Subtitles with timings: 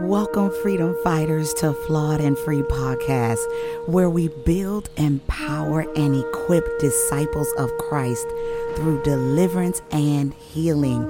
[0.00, 3.40] Welcome, freedom fighters, to Flawed and Free Podcast,
[3.88, 8.26] where we build, empower, and equip disciples of Christ
[8.74, 11.08] through deliverance and healing.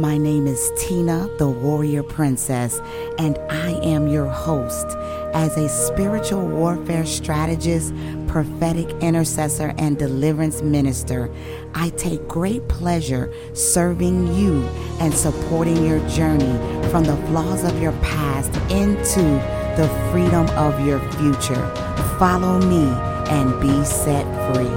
[0.00, 2.80] My name is Tina, the Warrior Princess,
[3.18, 4.88] and I am your host.
[5.32, 7.94] As a spiritual warfare strategist,
[8.26, 11.32] prophetic intercessor, and deliverance minister,
[11.72, 14.64] I take great pleasure serving you
[14.98, 19.20] and supporting your journey from the flaws of your past into
[19.76, 21.68] the freedom of your future.
[22.20, 22.86] Follow me
[23.32, 24.24] and be set
[24.54, 24.70] free.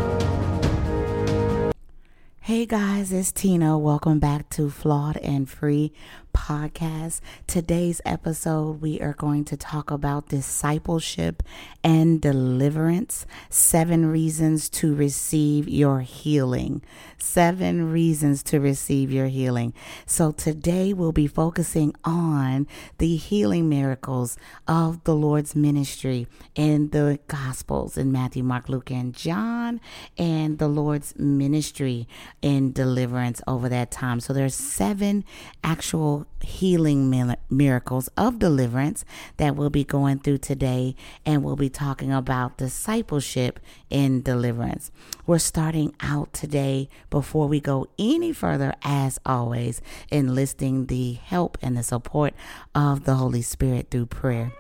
[2.40, 3.78] Hey guys, it's Tina.
[3.78, 5.94] Welcome back to Flawed and Free
[6.38, 7.20] podcast.
[7.48, 11.42] Today's episode, we are going to talk about discipleship
[11.84, 13.26] and deliverance.
[13.50, 16.84] Seven reasons to receive your healing.
[17.18, 19.74] Seven reasons to receive your healing.
[20.06, 22.68] So today we'll be focusing on
[23.00, 29.14] the healing miracles of the Lord's ministry in the Gospels in Matthew, Mark, Luke, and
[29.14, 29.82] John,
[30.18, 32.08] and the Lord's ministry
[32.44, 34.20] in deliverance over that time.
[34.20, 35.26] So there's seven
[35.64, 39.04] actual healing miracles of deliverance
[39.38, 44.92] that we'll be going through today, and we'll be talking about discipleship in deliverance.
[45.26, 51.76] We're starting out today before we go any further, as always, enlisting the help and
[51.76, 52.34] the support
[52.74, 54.54] of the Holy Spirit through prayer.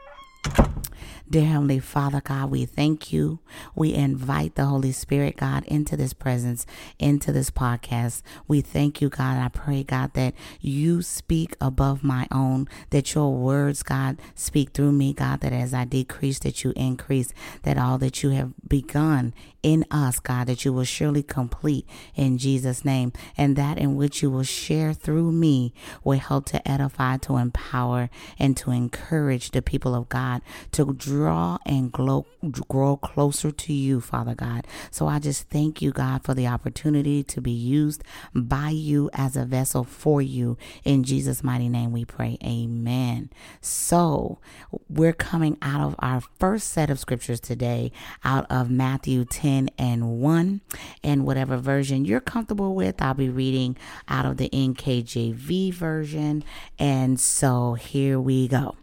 [1.29, 3.39] Dear Heavenly Father, God, we thank you.
[3.75, 6.65] We invite the Holy Spirit, God, into this presence,
[6.99, 8.21] into this podcast.
[8.47, 9.37] We thank you, God.
[9.37, 14.93] I pray, God, that you speak above my own, that your words, God, speak through
[14.93, 17.33] me, God, that as I decrease, that you increase,
[17.63, 19.33] that all that you have begun
[19.63, 24.21] in us, God, that you will surely complete in Jesus' name, and that in which
[24.21, 25.73] you will share through me
[26.05, 31.57] will help to edify, to empower, and to encourage the people of God to draw
[31.65, 32.25] and grow,
[32.67, 34.67] grow closer to you, Father God.
[34.91, 39.35] So I just thank you, God, for the opportunity to be used by you as
[39.35, 40.57] a vessel for you.
[40.83, 42.37] In Jesus' mighty name we pray.
[42.43, 43.29] Amen.
[43.59, 44.39] So
[44.87, 47.91] we're coming out of our first set of scriptures today
[48.23, 50.61] out of Matthew 10 10 and 1.
[51.03, 53.77] And whatever version you're comfortable with, I'll be reading
[54.07, 56.43] out of the NKJV version.
[56.77, 58.75] And so here we go.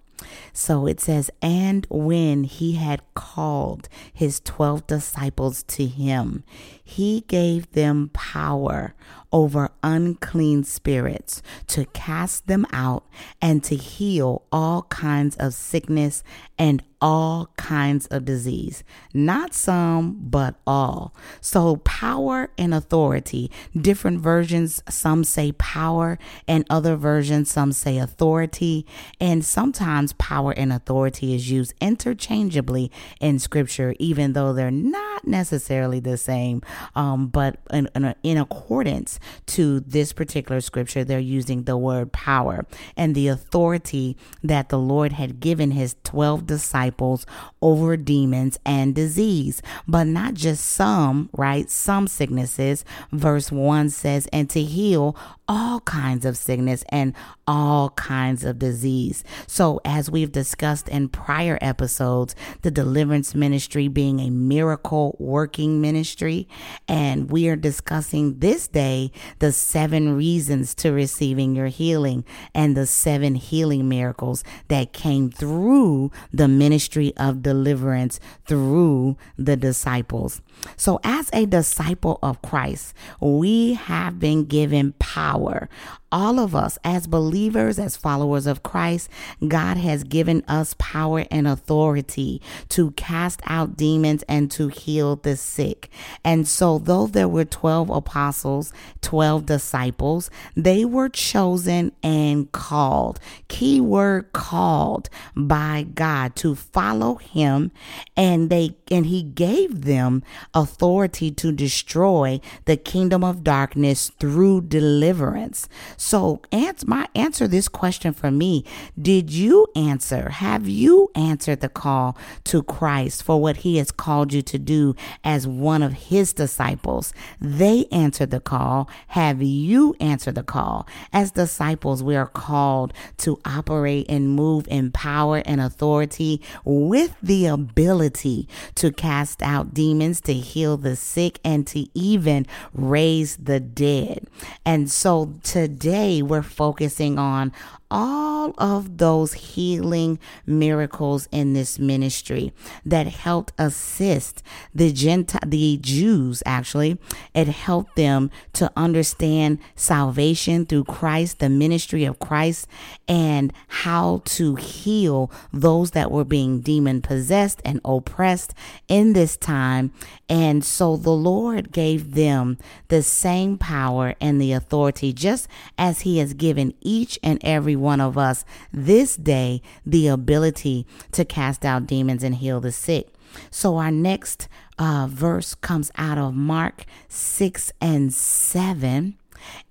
[0.52, 6.44] So it says, And when he had called his 12 disciples to him,
[6.82, 8.94] he gave them power
[9.32, 13.04] over unclean spirits to cast them out
[13.42, 16.22] and to heal all kinds of sickness
[16.58, 18.82] and all kinds of disease.
[19.12, 21.14] Not some, but all.
[21.42, 23.50] So, power and authority.
[23.78, 28.86] Different versions, some say power, and other versions, some say authority.
[29.20, 36.00] And sometimes power and authority is used interchangeably in scripture, even though they're not necessarily
[36.00, 36.62] the same.
[36.96, 42.64] Um, but in, in, in accordance to this particular scripture, they're using the word power
[42.96, 47.26] and the authority that the Lord had given his 12 disciples disciples
[47.60, 51.68] over demons and disease, but not just some, right?
[51.70, 52.84] Some sicknesses.
[53.12, 55.16] Verse 1 says, and to heal
[55.48, 57.14] all kinds of sickness and
[57.46, 59.24] all kinds of disease.
[59.46, 66.48] So, as we've discussed in prior episodes, the deliverance ministry being a miracle working ministry,
[66.88, 72.24] and we are discussing this day the seven reasons to receiving your healing
[72.54, 80.40] and the seven healing miracles that came through the ministry of deliverance through the disciples.
[80.76, 85.68] So, as a disciple of Christ, we have been given power
[86.14, 89.10] all of us as believers, as followers of Christ,
[89.48, 95.36] God has given us power and authority to cast out demons and to heal the
[95.36, 95.90] sick.
[96.24, 98.72] And so, though there were 12 apostles,
[99.02, 103.18] 12 disciples, they were chosen and called.
[103.48, 107.72] Key word called by God to follow him
[108.16, 115.68] and they and he gave them authority to destroy the kingdom of darkness through deliverance.
[115.96, 118.64] So, answer my answer this question for me.
[119.00, 120.30] Did you answer?
[120.30, 124.94] Have you answered the call to Christ for what he has called you to do
[125.22, 127.12] as one of his disciples?
[127.40, 128.88] They answered the call.
[129.08, 130.86] Have you answered the call?
[131.12, 137.46] As disciples, we are called to operate and move in power and authority with the
[137.46, 143.60] ability to cast out demons, to to heal the sick, and to even raise the
[143.60, 144.26] dead.
[144.64, 147.52] And so today we're focusing on
[147.94, 152.52] all of those healing miracles in this ministry
[152.84, 154.42] that helped assist
[154.74, 156.98] the Gentile, the Jews actually.
[157.34, 162.66] It helped them to understand salvation through Christ, the ministry of Christ,
[163.06, 168.54] and how to heal those that were being demon possessed and oppressed
[168.88, 169.92] in this time.
[170.28, 172.58] And so the Lord gave them
[172.88, 175.46] the same power and the authority, just
[175.78, 181.24] as He has given each and every one of us this day the ability to
[181.24, 183.08] cast out demons and heal the sick.
[183.50, 184.48] So our next
[184.78, 189.16] uh, verse comes out of Mark 6 and 7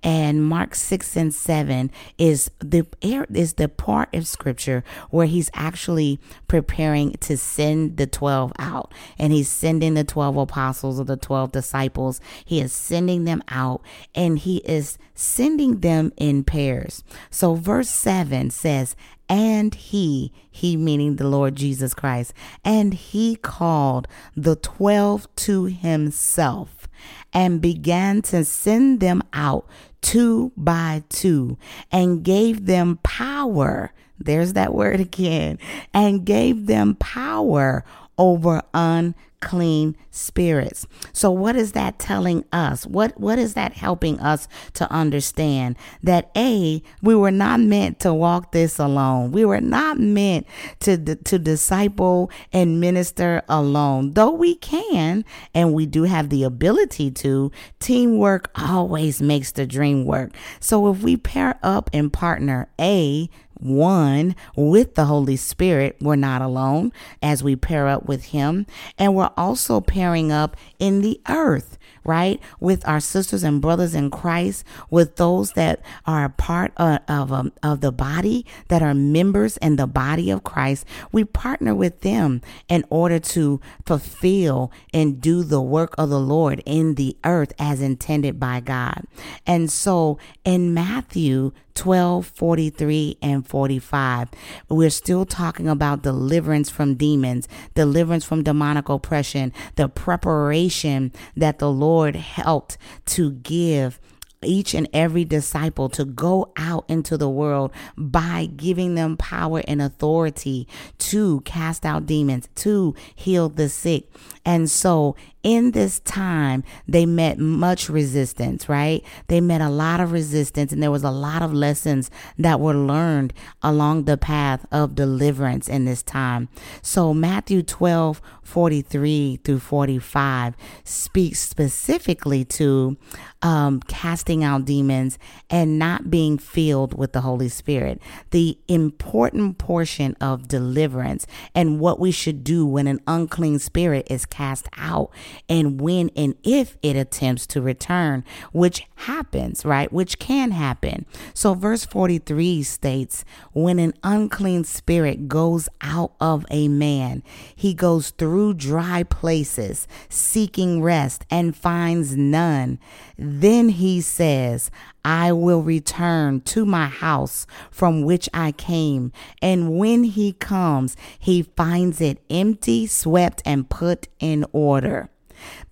[0.02, 5.50] and Mark 6 and 7 is the er, is the part of scripture where he's
[5.54, 6.18] actually
[6.48, 8.92] preparing to send the 12 out.
[9.18, 12.20] And he's sending the 12 apostles or the 12 disciples.
[12.44, 13.82] He is sending them out
[14.14, 17.04] and he is sending them in pairs.
[17.30, 18.96] So verse 7 says
[19.28, 22.34] and he, he meaning the Lord Jesus Christ,
[22.64, 24.06] and he called
[24.36, 26.83] the twelve to himself
[27.32, 29.66] and began to send them out
[30.00, 31.56] two by two
[31.90, 33.92] and gave them power.
[34.18, 35.58] There's that word again.
[35.92, 37.84] And gave them power
[38.18, 40.86] over unclean spirits.
[41.12, 42.86] So what is that telling us?
[42.86, 48.14] What what is that helping us to understand that a we were not meant to
[48.14, 49.32] walk this alone.
[49.32, 50.46] We were not meant
[50.80, 54.12] to to disciple and minister alone.
[54.12, 55.24] Though we can
[55.54, 57.50] and we do have the ability to,
[57.80, 60.32] teamwork always makes the dream work.
[60.60, 63.28] So if we pair up and partner, a
[63.60, 65.96] one with the Holy Spirit.
[66.00, 66.92] We're not alone
[67.22, 68.66] as we pair up with Him.
[68.98, 72.40] And we're also pairing up in the earth right?
[72.60, 77.32] With our sisters and brothers in Christ, with those that are a part of, of,
[77.32, 80.84] um, of the body, that are members in the body of Christ.
[81.12, 86.62] We partner with them in order to fulfill and do the work of the Lord
[86.66, 89.04] in the earth as intended by God.
[89.46, 94.28] And so in Matthew 12, 43, and 45.
[94.68, 101.70] We're still talking about deliverance from demons, deliverance from demonic oppression, the preparation that the
[101.70, 102.76] Lord helped
[103.06, 104.00] to give
[104.42, 109.80] each and every disciple to go out into the world by giving them power and
[109.80, 110.68] authority
[110.98, 114.08] to cast out demons, to heal the sick.
[114.44, 119.04] And so in this time, they met much resistance, right?
[119.28, 122.74] They met a lot of resistance, and there was a lot of lessons that were
[122.74, 126.48] learned along the path of deliverance in this time.
[126.82, 130.54] So, Matthew 12 43 through 45
[130.84, 132.96] speaks specifically to
[133.42, 135.18] um, casting out demons
[135.50, 138.00] and not being filled with the Holy Spirit.
[138.30, 144.24] The important portion of deliverance and what we should do when an unclean spirit is
[144.24, 145.10] cast out
[145.48, 149.92] and when and if it attempts to return, which happens, right?
[149.92, 151.06] Which can happen.
[151.34, 157.22] So, verse 43 states, When an unclean spirit goes out of a man,
[157.54, 162.78] he goes through dry places, seeking rest, and finds none.
[163.16, 164.70] Then he says,
[165.04, 169.12] I will return to my house from which I came.
[169.42, 175.10] And when he comes, he finds it empty, swept, and put in order.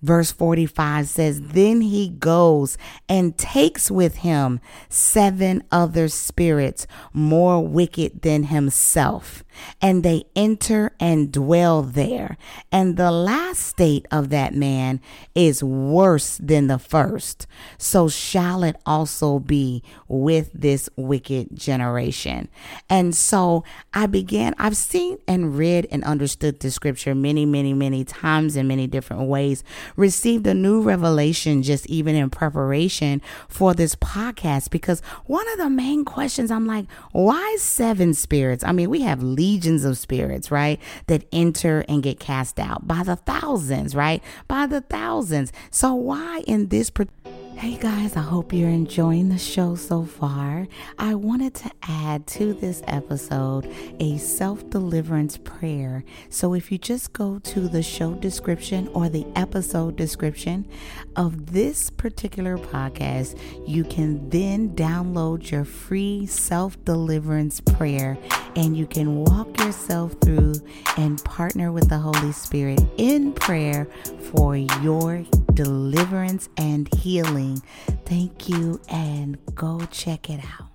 [0.03, 8.21] Verse 45 says, Then he goes and takes with him seven other spirits more wicked
[8.21, 9.45] than himself,
[9.81, 12.37] and they enter and dwell there.
[12.71, 14.99] And the last state of that man
[15.35, 17.47] is worse than the first.
[17.77, 22.49] So shall it also be with this wicked generation.
[22.89, 28.03] And so I began, I've seen and read and understood the scripture many, many, many
[28.03, 29.63] times in many different ways
[29.95, 35.69] received a new revelation just even in preparation for this podcast because one of the
[35.69, 38.63] main questions I'm like, why seven spirits?
[38.63, 40.79] I mean, we have legions of spirits, right?
[41.07, 44.23] That enter and get cast out by the thousands, right?
[44.47, 45.51] By the thousands.
[45.69, 50.67] So why in this particular Hey guys, I hope you're enjoying the show so far.
[50.97, 56.03] I wanted to add to this episode a self deliverance prayer.
[56.29, 60.67] So if you just go to the show description or the episode description
[61.15, 68.17] of this particular podcast, you can then download your free self deliverance prayer
[68.55, 70.55] and you can walk yourself through
[70.97, 73.87] and partner with the Holy Spirit in prayer
[74.33, 77.61] for your deliverance and healing.
[78.05, 80.72] Thank you, and go check it out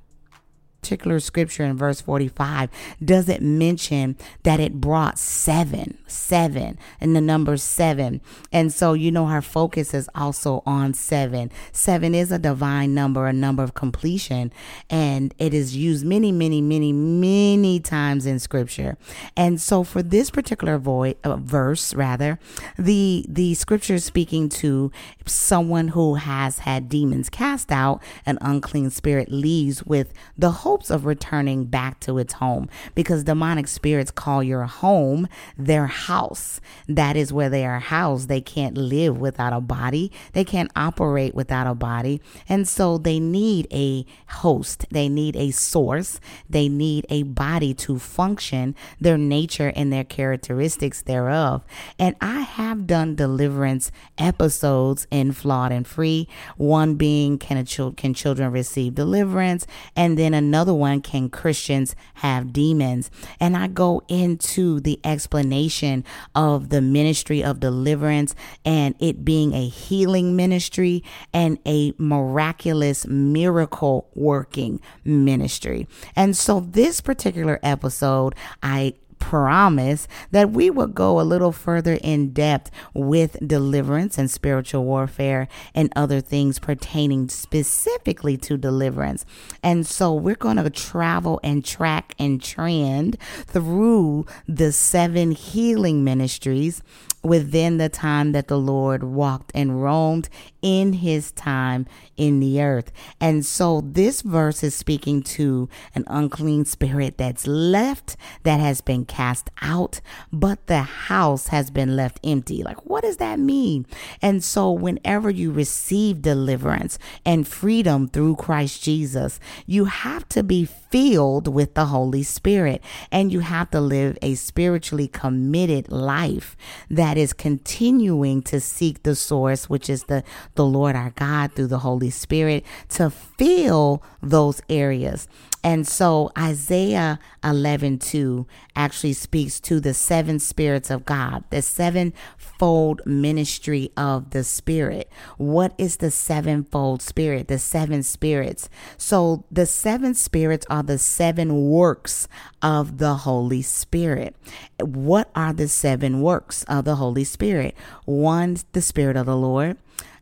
[0.81, 2.71] particular scripture in verse 45
[3.05, 8.21] doesn't mention that it brought seven, seven, and the number seven.
[8.53, 11.51] And so, you know, her focus is also on seven.
[11.73, 14.53] Seven is a divine number, a number of completion,
[14.89, 18.97] and it is used many, many, many, many times in scripture.
[19.37, 22.39] And so, for this particular voice, uh, verse, rather,
[22.79, 24.91] the the scripture is speaking to
[25.27, 31.07] someone who has had demons cast out, an unclean spirit leaves with the hopes of
[31.07, 36.61] returning back to its home because demonic spirits call your home their house.
[36.87, 38.29] That is where they are housed.
[38.29, 42.21] They can't live without a body, they can't operate without a body.
[42.51, 46.21] And so they need a host, they need a source,
[46.51, 51.65] they need a body to function, their nature and their characteristics thereof.
[51.99, 57.97] And I have done deliverance episodes in Flawed and Free, one being can, a ch-
[57.97, 59.67] can children receive deliverance?
[59.97, 63.13] And then another another one, Can Christians Have Demons?
[63.39, 68.35] And I go into the explanation of the ministry of deliverance
[68.65, 75.87] and it being a healing ministry and a miraculous miracle working ministry.
[76.17, 82.33] And so this particular episode, I promise that we would go a little further in
[82.33, 89.25] depth with deliverance and spiritual warfare and other things pertaining specifically to deliverance.
[89.63, 96.83] And so we're going to travel and track and trend through the seven healing ministries
[97.23, 100.29] within the time that the Lord walked and roamed
[100.63, 101.87] in his time
[102.17, 102.91] in the earth.
[103.21, 109.05] And so this verse is speaking to an unclean spirit that's left, that has been
[109.05, 110.01] cast out,
[110.33, 112.63] but the house has been left empty.
[112.63, 113.87] Like, what does that mean?
[114.21, 120.65] And so, whenever you receive deliverance and freedom through Christ Jesus, you have to be
[120.65, 126.57] filled with the Holy Spirit and you have to live a spiritually committed life
[126.91, 130.25] that is continuing to seek the source, which is the
[130.59, 135.29] the Lord our God through the Holy Spirit to fill those areas.
[135.63, 143.03] And so Isaiah 11 2 actually speaks to the seven spirits of God, the sevenfold
[143.07, 145.09] ministry of the Spirit.
[145.37, 147.47] What is the sevenfold spirit?
[147.47, 148.69] The seven spirits.
[148.97, 152.27] So the seven spirits are the seven works
[152.63, 154.35] of the Holy Spirit.
[154.81, 157.77] What are the seven works of the Holy Spirit?
[158.07, 159.77] One, the Spirit of the Lord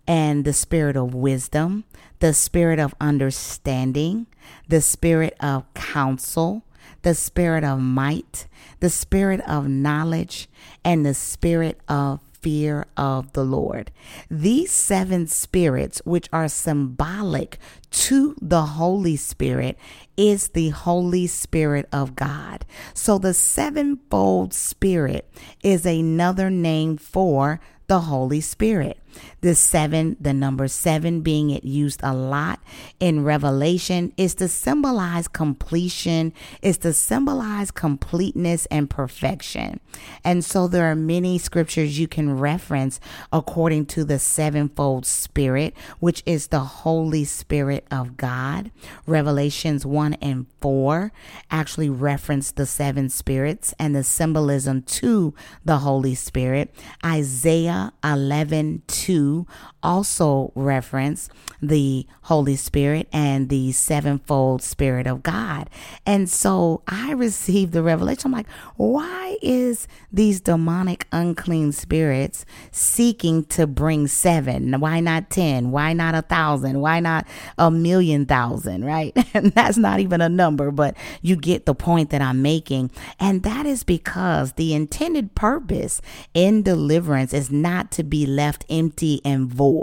[0.06, 1.84] and the spirit of wisdom,
[2.20, 4.26] the spirit of understanding,
[4.68, 6.62] the spirit of counsel,
[7.02, 8.46] the spirit of might,
[8.80, 10.48] the spirit of knowledge,
[10.84, 13.90] and the spirit of fear of the Lord.
[14.30, 17.58] These seven spirits, which are symbolic
[17.90, 19.76] to the Holy Spirit,
[20.16, 22.64] is the Holy Spirit of God.
[22.94, 25.28] So the sevenfold Spirit
[25.64, 28.98] is another name for the Holy Spirit.
[29.42, 32.60] The seven, the number seven being it used a lot
[32.98, 39.80] in Revelation, is to symbolize completion, is to symbolize completeness and perfection.
[40.24, 42.98] And so there are many scriptures you can reference
[43.32, 48.70] according to the sevenfold spirit, which is the Holy Spirit of God.
[49.06, 51.12] Revelations 1 and 4
[51.50, 56.74] actually reference the seven spirits and the symbolism to the Holy Spirit.
[57.04, 59.45] Isaiah 11 2 2
[59.86, 61.30] also reference
[61.62, 65.70] the Holy Spirit and the sevenfold Spirit of God.
[66.04, 68.26] And so I received the revelation.
[68.26, 74.78] I'm like, why is these demonic unclean spirits seeking to bring seven?
[74.80, 75.70] Why not 10?
[75.70, 76.80] Why not a thousand?
[76.80, 77.26] Why not
[77.56, 78.84] a million thousand?
[78.84, 79.16] Right?
[79.36, 82.90] And that's not even a number, but you get the point that I'm making.
[83.20, 86.00] And that is because the intended purpose
[86.32, 89.75] in deliverance is not to be left empty empty and void.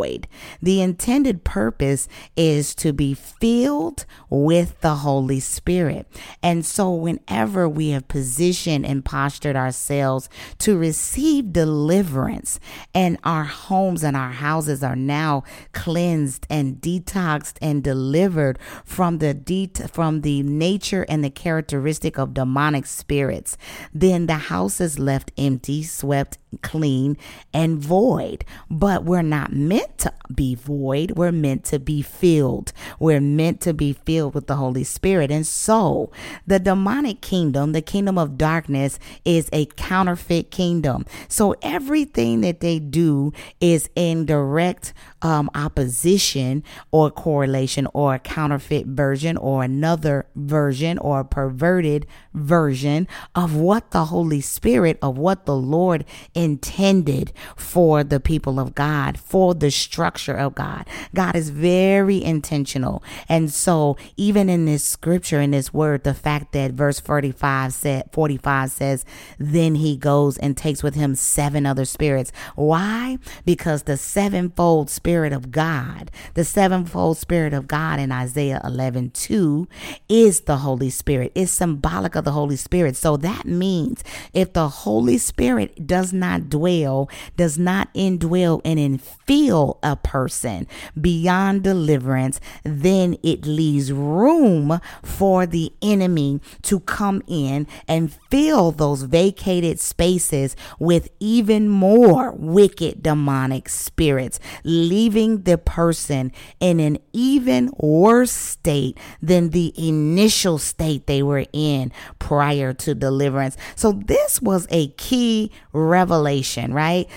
[0.62, 6.08] The intended purpose is to be filled with the Holy Spirit.
[6.42, 12.60] And so, whenever we have positioned and postured ourselves to receive deliverance,
[12.94, 19.34] and our homes and our houses are now cleansed and detoxed and delivered from the
[19.34, 23.58] de- from the nature and the characteristic of demonic spirits,
[23.94, 27.18] then the house is left empty, swept clean
[27.54, 28.46] and void.
[28.70, 31.12] But we're not meant to be void.
[31.12, 32.74] We're meant to be filled.
[33.00, 35.32] We're meant to be filled with the Holy Spirit.
[35.32, 36.12] And so
[36.48, 41.06] the demonic kingdom, the kingdom of darkness, is a counterfeit kingdom.
[41.28, 48.88] So everything that they do is in direct um, opposition or correlation or a counterfeit
[48.88, 55.46] version or another version or a perverted version of what the Holy Spirit, of what
[55.46, 56.06] the Lord
[56.44, 60.86] intended for the people of God, for the structure of God.
[61.16, 63.04] God is very intentional.
[63.30, 68.10] And so, even in this scripture, in this word, the fact that verse 45 said,
[68.12, 69.06] 45 says,
[69.40, 72.32] then he goes and takes with him seven other spirits.
[72.56, 73.18] Why?
[73.46, 79.68] Because the sevenfold spirit of God, the sevenfold spirit of God in Isaiah 11 2
[80.10, 81.32] is the Holy Spirit.
[81.36, 82.96] It's symbolic of the Holy Spirit.
[82.96, 88.80] So that means if the Holy Spirit does not not dwell, does not indwell and
[88.80, 90.68] infill a person
[91.00, 99.04] beyond deliverance, then it leaves room for the enemy to come in and fill those
[99.04, 108.32] vacated spaces with even more wicked demonic spirits, leaving the person in an even worse
[108.32, 113.58] state than the initial state they were in prior to deliverance.
[113.76, 117.08] So, this was a key revelation revelation, right?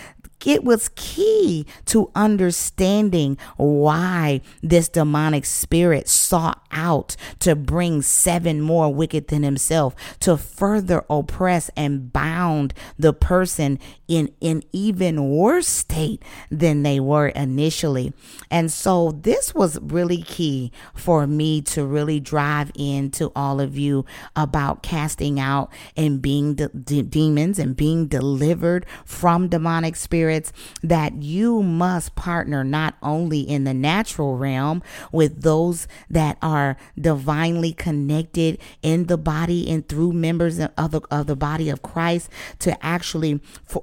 [0.44, 8.92] It was key to understanding why this demonic spirit sought out to bring seven more
[8.92, 16.22] wicked than himself to further oppress and bound the person in an even worse state
[16.50, 18.12] than they were initially.
[18.50, 24.04] And so this was really key for me to really drive into all of you
[24.36, 30.52] about casting out and being de- de- demons and being delivered from demonic spirits spirits
[30.83, 37.73] that you must partner not only in the natural realm with those that are divinely
[37.73, 42.28] connected in the body and through members of the, of the body of Christ
[42.59, 43.40] to actually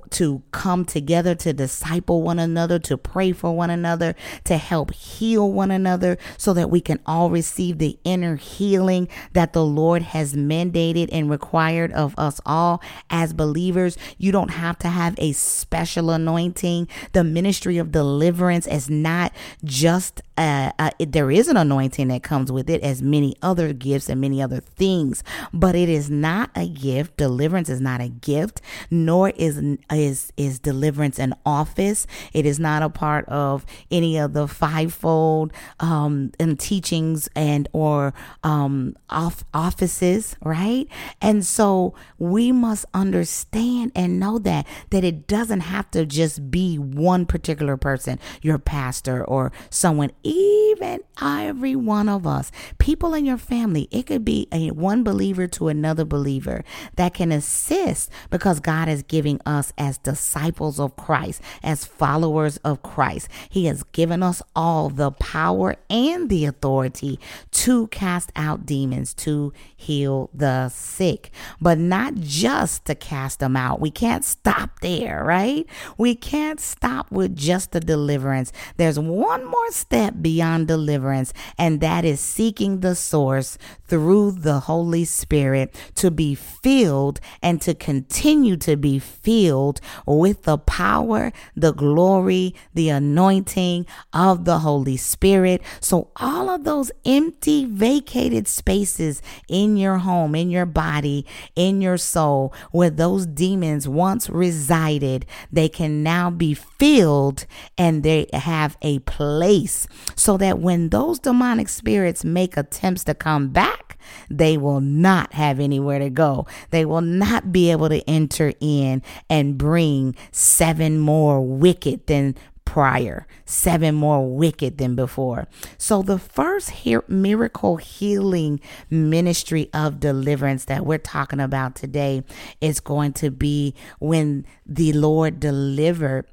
[0.10, 5.50] to come together to disciple one another, to pray for one another, to help heal
[5.50, 10.34] one another so that we can all receive the inner healing that the Lord has
[10.34, 13.98] mandated and required of us all as believers.
[14.18, 19.32] You don't have to have a special anointing anointing, the ministry of deliverance is not
[19.64, 24.10] just uh, uh, there is an anointing that comes with it, as many other gifts
[24.10, 27.18] and many other things, but it is not a gift.
[27.18, 32.08] Deliverance is not a gift, nor is is is deliverance an office.
[32.34, 38.14] It is not a part of any of the fivefold um, and teachings and or
[38.44, 40.88] um, off offices, right?
[41.22, 46.50] And so we must understand and know that that it doesn't have to just just
[46.50, 53.26] be one particular person, your pastor or someone, even every one of us, people in
[53.26, 53.88] your family.
[53.92, 56.64] It could be a one believer to another believer
[56.96, 62.82] that can assist because God is giving us as disciples of Christ, as followers of
[62.84, 63.28] Christ.
[63.50, 67.20] He has given us all the power and the authority
[67.52, 73.82] to cast out demons, to heal the sick, but not just to cast them out.
[73.82, 75.66] We can't stop there, right?
[75.98, 78.52] We can't stop with just the deliverance.
[78.78, 85.06] There's one more step beyond deliverance, and that is seeking the source through the Holy
[85.06, 92.56] Spirit to be filled and to continue to be filled with the power, the glory,
[92.74, 95.62] the anointing of the Holy Spirit.
[95.80, 101.98] So, all of those empty, vacated spaces in your home, in your body, in your
[101.98, 107.46] soul, where those demons once resided, they can now be filled
[107.78, 113.50] and they have a place so that when those demonic spirits make attempts to come
[113.50, 113.98] back,
[114.30, 116.46] they will not have anywhere to go.
[116.72, 122.36] They will not be able to enter in and bring seven more wicked than
[122.74, 125.48] prior, seven more wicked than before.
[125.78, 126.72] So, the first
[127.08, 128.60] miracle healing
[128.90, 132.24] ministry of deliverance that we're talking about today
[132.62, 136.26] is going to be when the Lord delivered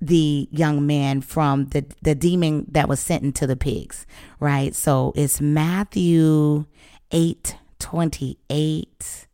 [0.00, 4.04] the young man from the, the demon that was sent into the pigs,
[4.40, 4.74] right?
[4.74, 6.64] So it's Matthew
[7.12, 9.28] 8 28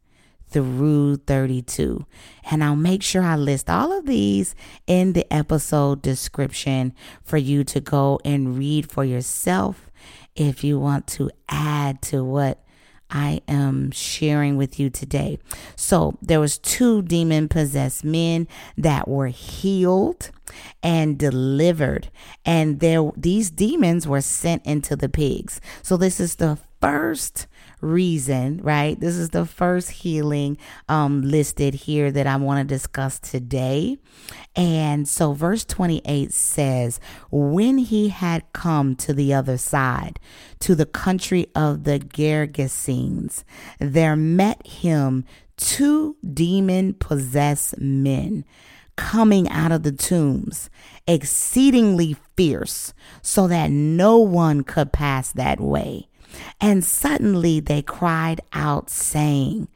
[0.51, 2.05] through 32.
[2.51, 4.55] And I'll make sure I list all of these
[4.87, 9.91] in the episode description for you to go and read for yourself
[10.35, 12.65] if you want to add to what
[13.11, 15.39] I am sharing with you today.
[15.75, 20.31] So there was two demon possessed men that were healed
[20.83, 22.11] and delivered
[22.45, 25.61] and there these demons were sent into the pigs.
[25.83, 27.47] So this is the first
[27.81, 28.99] reason, right?
[28.99, 33.99] This is the first healing um, listed here that I want to discuss today.
[34.57, 40.19] And so, verse 28 says, When he had come to the other side,
[40.61, 43.45] to the country of the Gergesenes,
[43.79, 45.25] there met him
[45.57, 48.45] two demon possessed men
[48.97, 50.69] coming out of the tombs,
[51.07, 56.10] exceedingly fierce, so that no one could pass that way.
[56.61, 59.69] And suddenly they cried out, saying,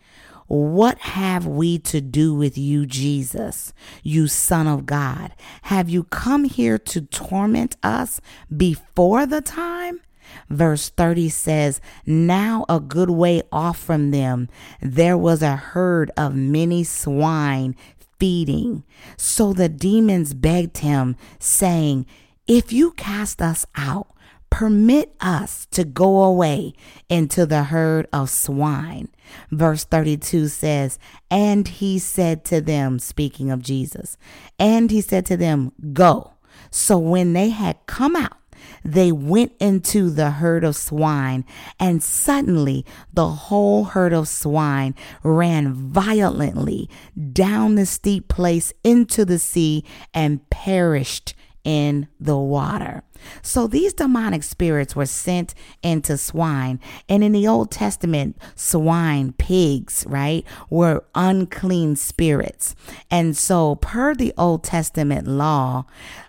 [0.47, 5.33] what have we to do with you, Jesus, you Son of God?
[5.63, 8.21] Have you come here to torment us
[8.55, 10.01] before the time?
[10.49, 14.49] Verse 30 says, Now a good way off from them,
[14.81, 17.75] there was a herd of many swine
[18.19, 18.85] feeding.
[19.17, 22.07] So the demons begged him, saying,
[22.47, 24.09] If you cast us out,
[24.55, 26.73] permit us to go away
[27.09, 29.09] into the herd of swine.
[29.51, 30.97] Verse 32 says,
[31.29, 34.17] And he said to them, speaking of Jesus,
[34.57, 36.35] and he said to them, Go.
[36.71, 38.39] So when they had come out,
[38.85, 41.45] they went into the herd of swine,
[41.81, 46.89] and suddenly the whole herd of swine ran violently
[47.33, 53.03] down the steep place into the sea and perished in the water.
[53.43, 56.81] So these demonic spirits were sent into swine.
[57.09, 62.75] And in the Old Testament, swine, pigs, right, were unclean spirits.
[63.11, 65.85] And so, per the Old Testament law,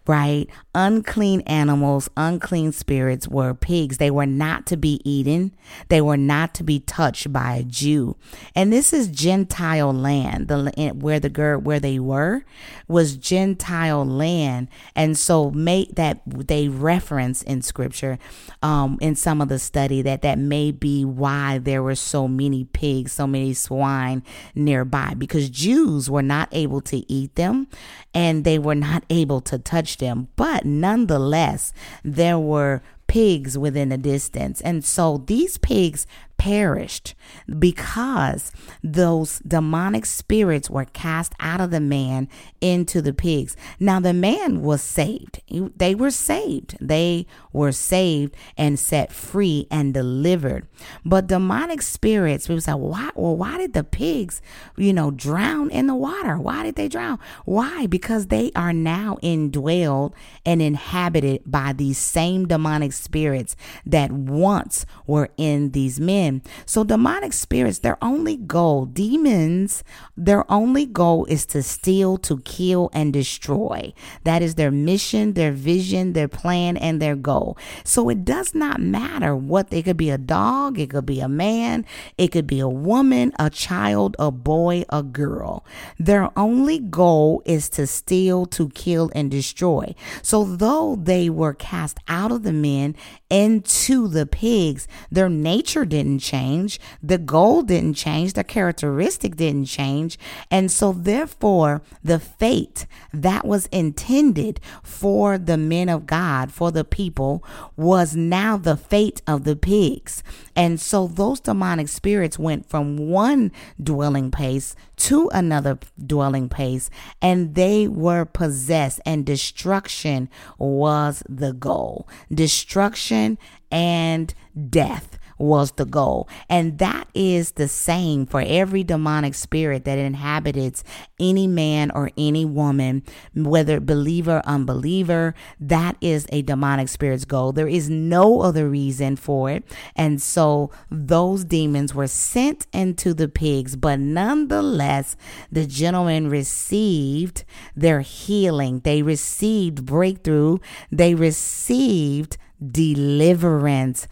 [0.08, 3.98] right, unclean animals, unclean spirits were pigs.
[3.98, 5.56] They were not to be eaten,
[5.90, 8.16] they were not to be touched by a Jew.
[8.56, 12.44] And this is Gentile land, the where the girl where they were
[12.88, 14.68] was Gentile land.
[14.96, 18.20] And so, make that they reference in scripture
[18.62, 22.64] um, in some of the study that that may be why there were so many
[22.64, 27.68] pigs, so many swine nearby because Jews were not able to eat them
[28.14, 30.28] and they were not able to touch them.
[30.36, 34.62] But nonetheless, there were pigs within a distance.
[34.62, 36.08] And so these pigs
[36.46, 37.16] perished
[37.58, 38.52] because
[38.84, 42.30] those demonic spirits were cast out of the man
[42.62, 43.58] into the pigs.
[43.80, 45.42] Now, the man was saved.
[45.50, 46.78] They were saved.
[46.80, 50.68] They were saved and set free and delivered.
[51.04, 53.10] But demonic spirits, people say, why?
[53.16, 54.40] Well, why did the pigs,
[54.78, 56.38] you know, drown in the water?
[56.38, 57.18] Why did they drown?
[57.46, 57.88] Why?
[57.88, 60.14] Because they are now indwelled
[60.46, 66.35] and inhabited by these same demonic spirits that once were in these men.
[66.66, 69.84] So, demonic spirits, their only goal, demons,
[70.16, 73.94] their only goal is to steal, to kill, and destroy.
[74.24, 77.58] That is their mission, their vision, their plan, and their goal.
[77.84, 81.30] So, it does not matter what they could be a dog, it could be a
[81.30, 81.86] man,
[82.18, 85.66] it could be a woman, a child, a boy, a girl.
[86.00, 89.96] Their only goal is to steal, to kill, and destroy.
[90.22, 92.96] So, though they were cast out of the men
[93.30, 96.80] into the pigs, their nature didn't change.
[97.02, 98.34] The goal didn't change.
[98.34, 100.20] The characteristic didn't change.
[100.52, 106.84] And so, therefore, the fate that was intended for the men of God, for the
[106.84, 107.44] people,
[107.76, 110.24] was now the fate of the pigs.
[110.56, 116.90] And so, those demonic spirits went from one dwelling place to another dwelling place,
[117.22, 122.08] and they were possessed, and destruction was the goal.
[122.34, 123.38] Destruction
[123.72, 124.34] and
[124.70, 126.28] death was the goal.
[126.50, 130.84] And that is the same for every demonic spirit that inhabits
[131.20, 135.34] any man or any woman, whether believer, or unbeliever.
[135.60, 137.52] That is a demonic spirit's goal.
[137.52, 139.64] There is no other reason for it.
[139.96, 145.16] And so those demons were sent into the pigs, but nonetheless,
[145.52, 147.44] the gentleman received
[147.76, 148.80] their healing.
[148.80, 150.58] They received breakthrough.
[150.92, 152.38] They received
[152.72, 154.08] deliverance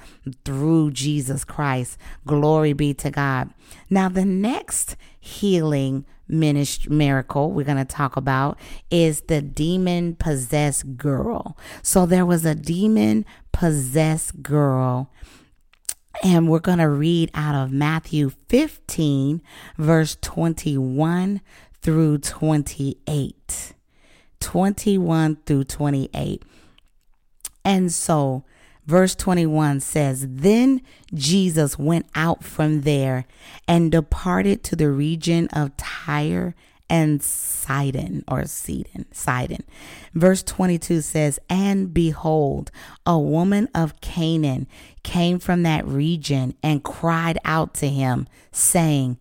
[0.45, 1.97] through Jesus Christ.
[2.25, 3.49] Glory be to God.
[3.89, 8.57] Now, the next healing ministry miracle we're going to talk about
[8.89, 11.57] is the demon possessed girl.
[11.81, 15.11] So there was a demon possessed girl
[16.23, 19.41] and we're going to read out of Matthew 15
[19.77, 21.41] verse 21
[21.81, 23.73] through 28.
[24.39, 26.43] 21 through 28.
[27.65, 28.43] And so
[28.85, 30.81] Verse 21 says, Then
[31.13, 33.25] Jesus went out from there
[33.67, 36.53] and departed to the region of Tyre
[36.89, 39.63] and Sidon or Sidon, Sidon.
[40.13, 42.71] Verse 22 says, And behold,
[43.05, 44.67] a woman of Canaan
[45.01, 49.17] came from that region and cried out to him, saying,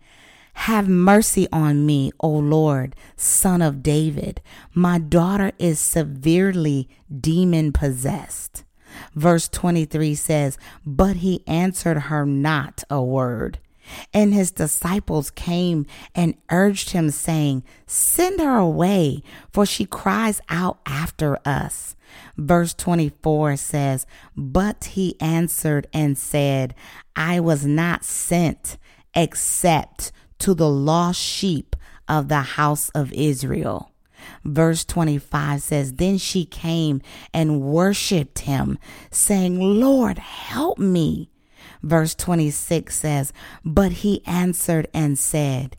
[0.54, 4.40] have mercy on me, O Lord, son of David.
[4.74, 8.64] My daughter is severely demon possessed.
[9.14, 13.58] Verse 23 says, But he answered her not a word.
[14.14, 20.78] And his disciples came and urged him, saying, Send her away, for she cries out
[20.86, 21.96] after us.
[22.36, 26.74] Verse 24 says, But he answered and said,
[27.16, 28.78] I was not sent
[29.14, 30.12] except
[30.42, 31.76] to the lost sheep
[32.09, 33.92] of the house of Israel.
[34.44, 37.00] Verse 25 says, Then she came
[37.33, 38.76] and worshiped him,
[39.12, 41.31] saying, Lord, help me.
[41.81, 43.33] Verse 26 says,
[43.64, 45.76] But he answered and said,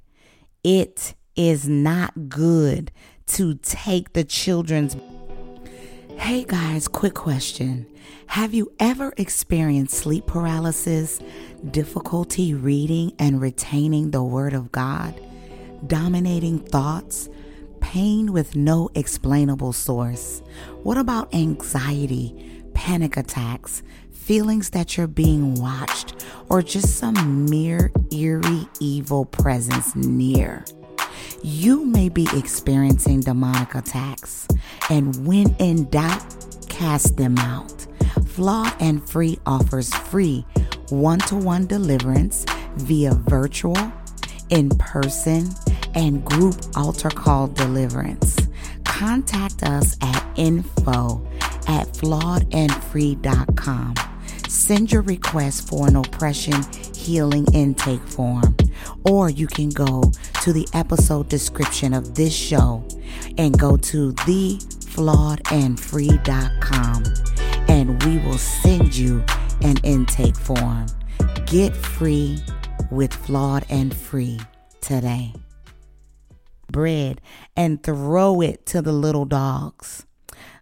[0.64, 2.92] It is not good
[3.28, 4.96] to take the children's.
[6.18, 7.86] Hey guys, quick question.
[8.28, 11.20] Have you ever experienced sleep paralysis,
[11.70, 15.20] difficulty reading and retaining the Word of God,
[15.86, 17.30] dominating thoughts?
[17.84, 20.42] pain with no explainable source?
[20.84, 28.68] What about anxiety, panic attacks, feelings that you're being watched, or just some mere eerie
[28.80, 30.64] evil presence near?
[31.46, 34.48] You may be experiencing demonic attacks,
[34.90, 36.24] and when in doubt,
[36.70, 37.86] cast them out.
[38.28, 40.46] Flawed and Free offers free
[40.88, 42.46] one to one deliverance
[42.78, 43.78] via virtual,
[44.52, 45.50] in person,
[45.96, 48.38] and group altar call deliverance.
[48.86, 51.28] Contact us at info
[51.68, 53.96] at flawedandfree.com.
[54.48, 56.64] Send your request for an oppression
[57.04, 58.56] healing intake form,
[59.06, 60.04] or you can go
[60.42, 62.84] to the episode description of this show
[63.38, 67.04] and go to theflawedandfree.com
[67.68, 69.22] and we will send you
[69.62, 70.86] an intake form.
[71.46, 72.40] Get free
[72.90, 74.40] with Flawed and Free
[74.82, 75.34] today
[76.74, 77.22] bread
[77.56, 80.06] and throw it to the little dogs.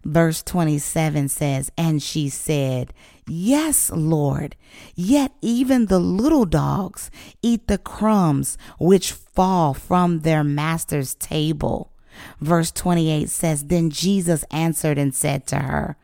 [0.04, 2.94] Verse 27 says, And she said,
[3.26, 4.56] Yes, Lord,
[4.94, 11.92] yet even the little dogs eat the crumbs which fall from their master's table.
[12.40, 15.96] Verse 28 says, Then Jesus answered and said to her,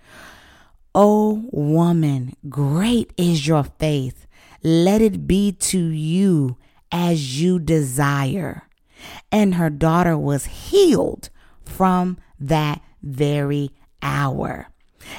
[0.95, 4.27] O woman, great is your faith.
[4.63, 6.57] Let it be to you
[6.91, 8.69] as you desire
[9.31, 11.31] and her daughter was healed
[11.65, 13.71] from that very
[14.03, 14.69] hour.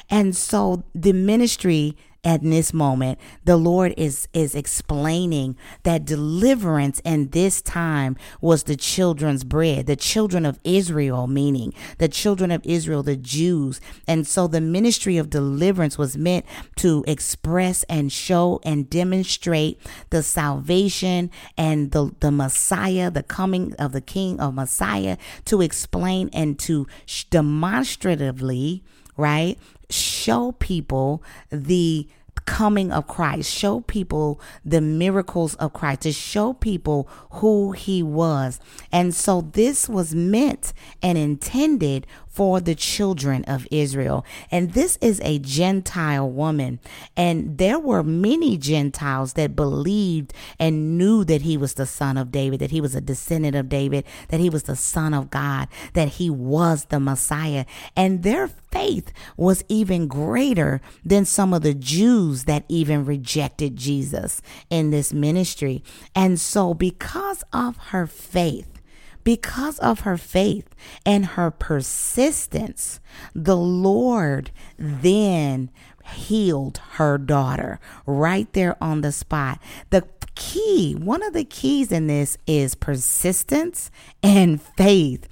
[0.10, 7.30] And so the ministry at this moment the lord is is explaining that deliverance in
[7.30, 13.04] this time was the children's bread the children of israel meaning the children of israel
[13.04, 13.80] the jews.
[14.08, 16.46] And so the ministry of deliverance was meant
[16.78, 23.92] to express and show and demonstrate the salvation and the the messiah the coming of
[23.92, 26.88] the king of messiah to explain and to
[27.30, 28.84] demonstratively
[29.18, 29.58] right
[29.90, 32.08] show people the
[32.46, 38.60] coming of Christ, show people the miracles of Christ, to show people who he was.
[38.92, 42.08] And so this was meant and intended
[42.40, 44.26] for the children of Israel.
[44.50, 46.80] And this is a Gentile woman.
[47.18, 52.32] And there were many Gentiles that believed and knew that he was the son of
[52.32, 55.68] David, that he was a descendant of David, that he was the son of God,
[55.96, 57.66] that he was the Messiah.
[57.94, 64.42] And their faith was even greater than some of the Jews that even rejected Jesus
[64.70, 65.84] in this ministry.
[66.16, 68.79] And so, because of her faith,
[69.24, 73.00] because of her faith and her persistence,
[73.34, 75.70] the Lord then
[76.10, 79.60] healed her daughter right there on the spot.
[79.90, 83.92] The key, one of the keys in this is persistence
[84.24, 85.28] and faith.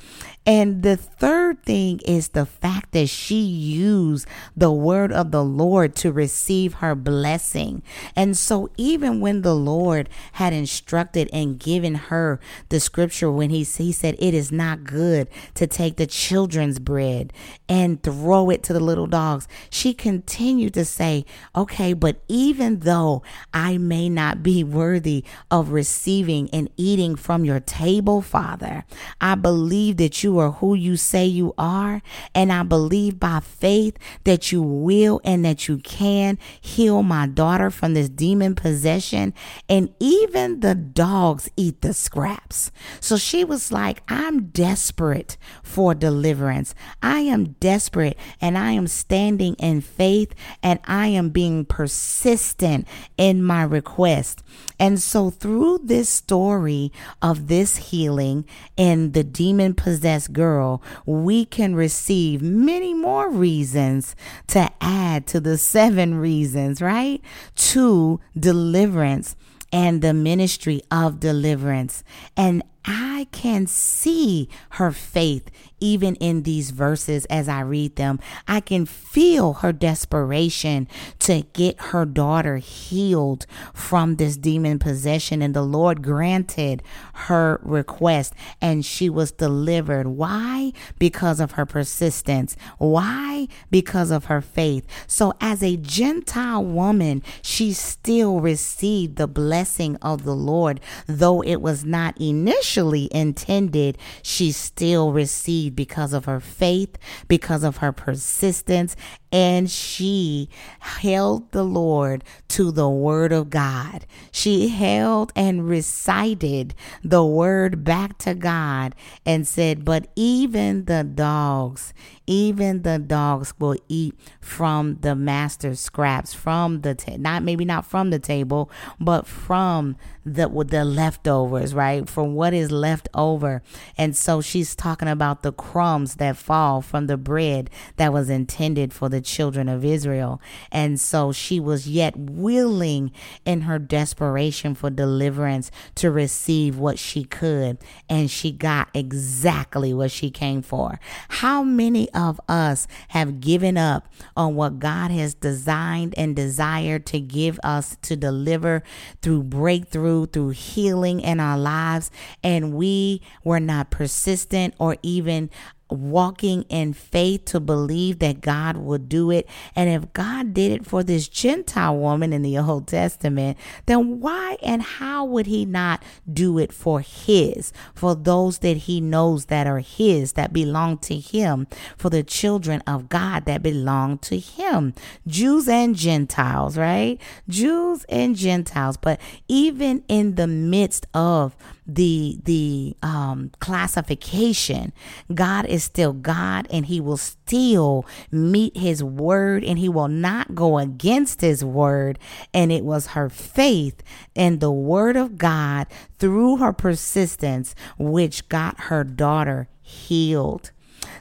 [0.48, 5.94] And the third thing is the fact that she used the word of the Lord
[5.98, 7.84] to receive her blessing.
[8.16, 13.63] And so, even when the Lord had instructed and given her the scripture, when he,
[13.63, 17.34] he said, It is not good to take the children's bread
[17.68, 21.26] and throw it to the little dogs, she continued to say,
[21.56, 27.60] Okay, but even though I may not be worthy of receiving and eating from your
[27.60, 28.86] table, Father,
[29.22, 32.02] I believe that you are who you say you are.
[32.34, 37.70] And I believe by faith that you will and that you can heal my daughter
[37.70, 39.34] from this demon possession.
[39.70, 42.72] And even the dogs eat the scraps.
[43.00, 46.74] So she was like, I'm desperate for deliverance.
[47.02, 53.43] I am desperate and I am standing in faith and I am being persistent in
[53.43, 54.43] my request.
[54.80, 56.91] And so through this story
[57.22, 58.46] of this healing
[58.78, 64.15] and the demon possessed girl, we can receive many more reasons
[64.48, 67.22] to add to the seven reasons, right?
[67.56, 69.36] To deliverance
[69.72, 72.04] and the ministry of deliverance.
[72.36, 78.20] And I can see her faith even in these verses as I read them.
[78.48, 80.88] I can feel her desperation
[81.20, 88.34] to get her daughter healed from this demon possession, and the Lord granted her request
[88.62, 90.08] and she was delivered.
[90.08, 90.74] Why?
[91.00, 92.56] Because of her persistence.
[92.78, 93.48] Why?
[93.70, 94.86] Because of her faith.
[95.08, 101.58] So, as a Gentile woman, she still received the blessing of the Lord, though it
[101.58, 108.96] was not initially intended, she still received because of her faith, because of her persistence,
[109.32, 110.50] and she
[110.80, 112.24] held the Lord
[112.58, 114.08] to the word of God.
[114.32, 118.96] She held and recited the word back to God
[119.28, 121.93] and said, But even the dogs,
[122.26, 127.86] even the dogs will eat from the master's scraps, from the ta- not maybe not
[127.86, 132.10] from the table, but from the the leftovers, right?
[132.10, 133.62] From what is left over.
[133.98, 138.93] And so she's talking about the crumbs that fall from the bread that was intended
[138.93, 140.41] for the children of Israel.
[140.72, 142.17] And so she was yet
[142.48, 143.12] willing
[143.44, 147.78] in her desperation for deliverance to receive what she could.
[148.08, 150.98] And she got exactly what she came for.
[151.28, 154.08] How many of us have given up
[154.38, 158.82] on what God has designed and desired to give us to deliver
[159.22, 162.10] through breakthrough, through healing in our lives,
[162.42, 165.50] and we were not persistent or even
[165.89, 169.47] walking in faith to believe that God would do it.
[169.76, 174.58] And if God did it for this Gentile woman in the Old Testament, then why
[174.62, 179.67] and how would he not do it for his, for those that he knows that
[179.67, 184.93] are his, that belong to him, for the children of God that belong to him?
[185.26, 187.19] Jews and Gentiles, right?
[187.47, 188.97] Jews and Gentiles.
[188.97, 191.56] But even in the midst of
[191.88, 194.93] the the um, classification.
[195.34, 200.54] God is still God, and He will still meet His word, and He will not
[200.54, 202.19] go against His word.
[202.54, 204.04] And it was her faith
[204.36, 205.88] in the word of God
[206.19, 210.71] through her persistence which got her daughter healed.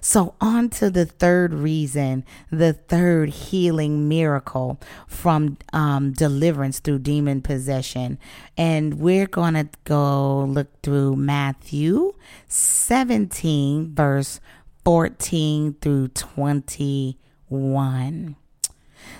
[0.01, 7.43] So, on to the third reason, the third healing miracle from um, deliverance through demon
[7.43, 8.19] possession.
[8.57, 12.15] And we're going to go look through Matthew
[12.49, 14.41] 17, verse
[14.85, 18.37] 14 through 21.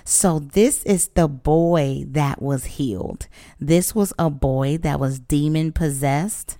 [0.03, 3.27] So, this is the boy that was healed.
[3.59, 6.57] This was a boy that was demon possessed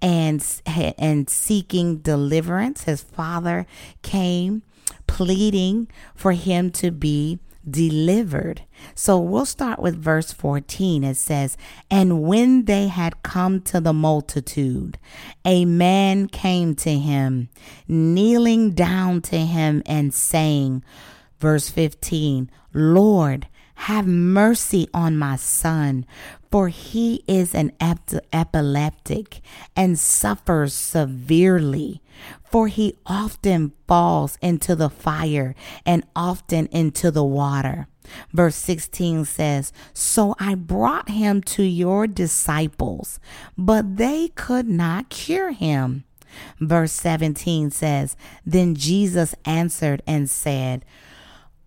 [0.00, 2.84] and and seeking deliverance.
[2.84, 3.66] His father
[4.02, 4.62] came
[5.06, 8.62] pleading for him to be delivered.
[8.94, 11.04] So we'll start with verse 14.
[11.04, 11.56] It says,
[11.90, 14.98] And when they had come to the multitude,
[15.44, 17.48] a man came to him,
[17.86, 20.82] kneeling down to him and saying,
[21.38, 23.48] Verse 15, Lord,
[23.82, 26.06] have mercy on my son,
[26.52, 29.40] for he is an epileptic
[29.74, 32.00] and suffers severely.
[32.44, 37.88] For he often falls into the fire and often into the water.
[38.32, 43.18] Verse 16 says, So I brought him to your disciples,
[43.58, 46.04] but they could not cure him.
[46.60, 48.16] Verse 17 says,
[48.46, 50.84] Then Jesus answered and said,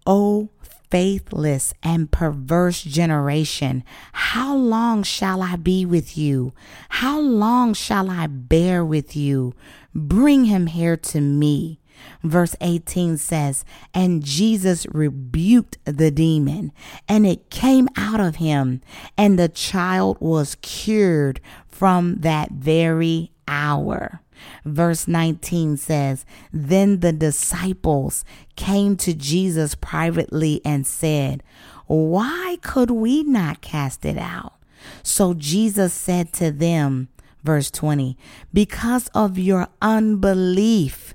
[0.07, 0.49] O
[0.95, 6.53] faithless and perverse generation, how long shall I be with you?
[6.87, 9.55] How long shall I bear with you?
[9.93, 11.81] Bring him here to me.
[12.23, 16.71] Verse 18 says, And Jesus rebuked the demon,
[17.09, 18.79] and it came out of him,
[19.17, 24.21] and the child was cured from that very hour.
[24.63, 31.43] Verse 19 says, Then the disciples came to Jesus privately and said,
[31.87, 34.53] Why could we not cast it out?
[35.03, 37.09] So Jesus said to them,
[37.43, 38.17] verse 20,
[38.53, 41.13] Because of your unbelief.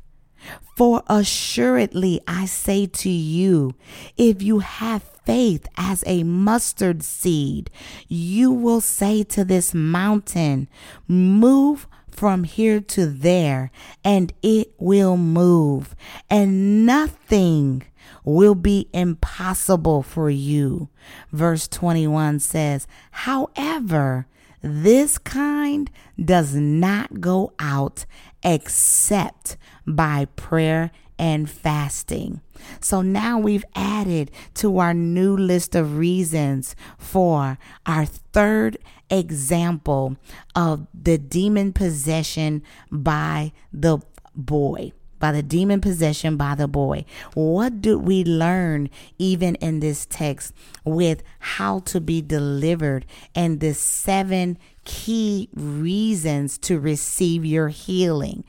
[0.76, 3.74] For assuredly I say to you,
[4.16, 7.70] if you have faith as a mustard seed,
[8.08, 10.68] you will say to this mountain,
[11.06, 13.70] Move from here to there,
[14.04, 15.94] and it will move,
[16.28, 17.82] and nothing
[18.24, 20.88] will be impossible for you.
[21.32, 24.26] Verse 21 says, However,
[24.62, 25.90] this kind
[26.22, 28.04] does not go out
[28.42, 29.56] except
[29.86, 32.40] by prayer and fasting.
[32.80, 38.78] So now we've added to our new list of reasons for our third
[39.10, 40.16] example
[40.54, 43.98] of the demon possession by the
[44.34, 47.04] boy by the demon possession by the boy.
[47.34, 50.52] What do we learn even in this text
[50.84, 58.44] with how to be delivered and the seven key reasons to receive your healing?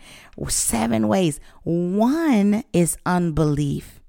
[0.47, 1.39] Seven ways.
[1.63, 3.99] One is unbelief.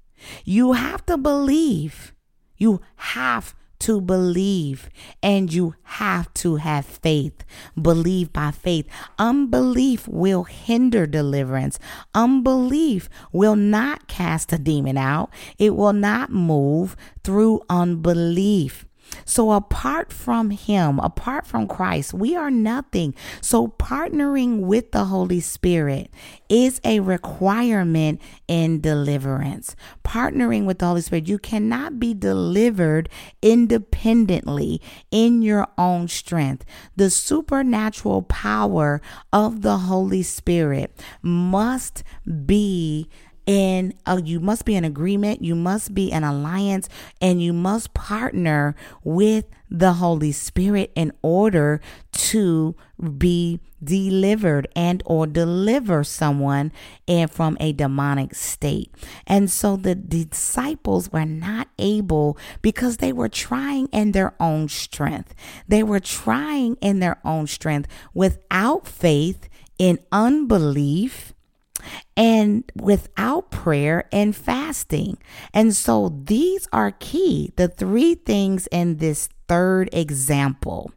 [0.45, 2.13] You have to believe.
[2.57, 3.53] You have
[3.83, 4.89] to believe
[5.21, 7.43] and you have to have faith.
[7.79, 8.87] Believe by faith.
[9.19, 11.79] Unbelief will hinder deliverance.
[12.15, 15.29] Unbelief will not cast a demon out.
[15.57, 18.85] It will not move through unbelief.
[19.25, 23.15] So, apart from Him, apart from Christ, we are nothing.
[23.41, 26.11] So, partnering with the Holy Spirit
[26.49, 29.75] is a requirement in deliverance.
[30.03, 33.09] Partnering with the Holy Spirit, you cannot be delivered
[33.41, 36.65] independently in your own strength.
[36.95, 39.01] The supernatural power
[39.31, 42.03] of the Holy Spirit must
[42.45, 43.09] be
[43.45, 46.87] in uh, you must be in agreement you must be an alliance
[47.21, 51.81] and you must partner with the holy spirit in order
[52.11, 52.75] to
[53.17, 56.71] be delivered and or deliver someone
[57.07, 58.93] and from a demonic state.
[59.25, 65.33] And so the disciples were not able because they were trying in their own strength.
[65.67, 71.33] They were trying in their own strength without faith in unbelief
[72.15, 75.17] and without prayer and fasting.
[75.53, 77.51] And so these are key.
[77.55, 80.91] The three things in this third example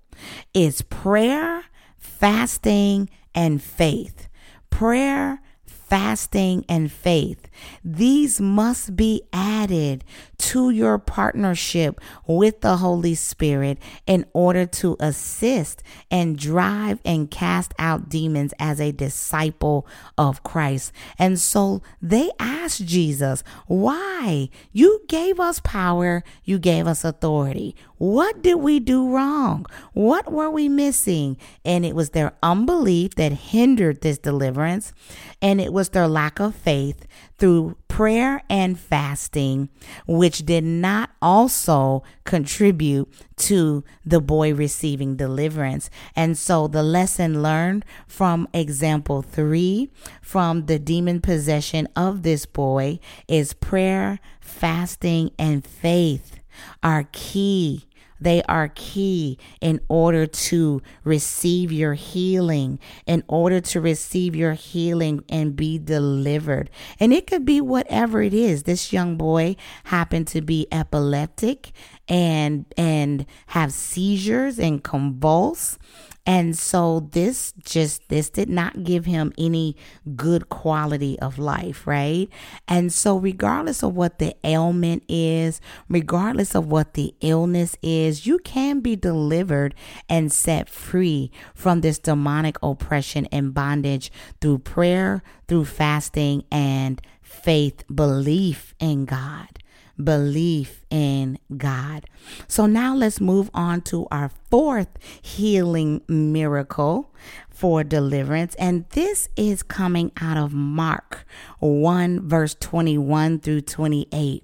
[0.55, 1.65] is prayer,
[1.99, 4.29] fasting, and faith.
[4.71, 7.49] Prayer, fasting, and faith.
[7.85, 10.05] These must be added
[10.39, 17.75] to your partnership with the Holy Spirit in order to assist and drive and cast
[17.79, 19.87] out demons as a disciple
[20.19, 20.93] of Christ.
[21.19, 24.49] And so they asked Jesus, Why?
[24.73, 27.75] You gave us power, you gave us authority.
[27.99, 29.65] What did we do wrong?
[29.95, 31.39] What were we missing?
[31.65, 34.93] And it was their unbelief that hindered this deliverance,
[35.41, 37.07] and it was their lack of faith
[37.39, 39.69] through prayer and fasting,
[40.07, 45.91] which did not also contribute to the boy receiving deliverance.
[46.15, 49.91] And so the lesson learned from example three,
[50.23, 56.41] from the demon possession of this boy, is prayer, fasting, and faith
[56.83, 57.86] are key
[58.21, 65.25] they are key in order to receive your healing, in order to receive your healing
[65.29, 66.71] and be delivered.
[66.99, 68.63] And it could be whatever it is.
[68.63, 71.73] This young boy happened to be epileptic
[72.09, 75.79] and and have seizures and convulse
[76.27, 79.77] and so this just this did not give him any
[80.17, 82.29] good quality of life, right?
[82.67, 88.39] And so regardless of what the ailment is, regardless of what the illness is, you
[88.41, 89.75] can be delivered
[90.09, 94.11] and set free from this demonic oppression and bondage
[94.41, 99.61] through prayer, through fasting and faith, belief in God
[100.03, 102.07] belief in God.
[102.49, 104.89] So now let's move on to our fourth
[105.23, 107.13] healing miracle
[107.51, 108.55] for deliverance.
[108.57, 111.27] And this is coming out of Mark
[111.61, 114.43] 1, verse 21 through 28.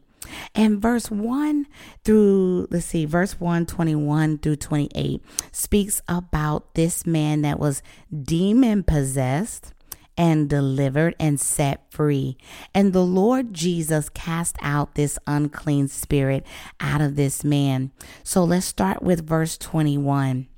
[0.55, 1.67] And verse 1
[2.05, 7.83] through, let's see, verse 1, 21 through 28 speaks about this man that was
[8.23, 9.72] demon possessed
[10.17, 12.37] and delivered and set free.
[12.75, 16.47] And the Lord Jesus cast out this unclean spirit
[16.81, 17.93] out of this man.
[18.23, 20.49] So let's start with verse 21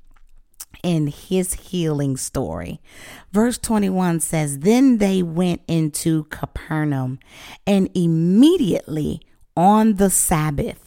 [0.82, 2.80] in his healing story.
[3.32, 7.18] Verse 21 says, Then they went into Capernaum,
[7.66, 9.20] and immediately
[9.56, 10.83] on the Sabbath,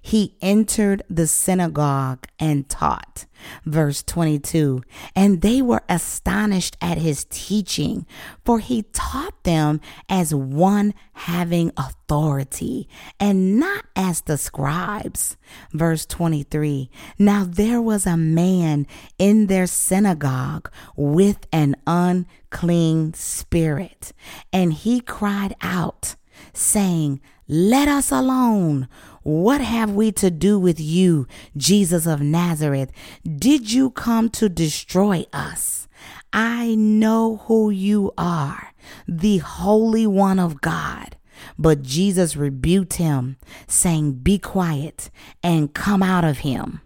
[0.00, 3.26] he entered the synagogue and taught.
[3.64, 4.82] Verse 22
[5.14, 8.06] And they were astonished at his teaching,
[8.44, 12.88] for he taught them as one having authority,
[13.20, 15.36] and not as the scribes.
[15.72, 18.86] Verse 23 Now there was a man
[19.18, 24.12] in their synagogue with an unclean spirit,
[24.52, 26.16] and he cried out,
[26.52, 28.88] saying, let us alone.
[29.22, 31.26] What have we to do with you,
[31.56, 32.92] Jesus of Nazareth?
[33.24, 35.88] Did you come to destroy us?
[36.32, 38.72] I know who you are,
[39.06, 41.16] the Holy One of God.
[41.58, 43.36] But Jesus rebuked him,
[43.66, 45.10] saying, Be quiet
[45.42, 46.80] and come out of him.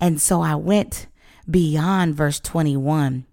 [0.00, 1.08] And so I went
[1.50, 3.26] beyond verse 21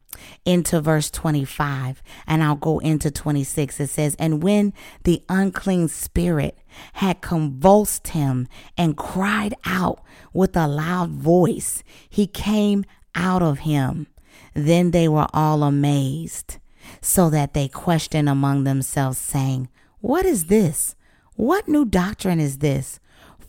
[0.46, 3.80] into verse 25 and I'll go into 26.
[3.80, 6.58] It says, And when the unclean spirit
[6.94, 8.48] had convulsed him
[8.78, 10.02] and cried out
[10.34, 14.08] with a loud voice, he came out of him.
[14.54, 16.58] Then they were all amazed,
[17.02, 19.70] so that they questioned among themselves, saying,
[20.00, 20.96] What is this?
[21.36, 23.00] What new doctrine is this?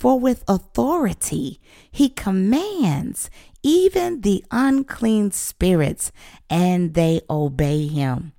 [0.02, 1.60] For with authority
[1.92, 3.30] he commands
[3.62, 6.10] even the unclean spirits,
[6.50, 8.32] and they obey him.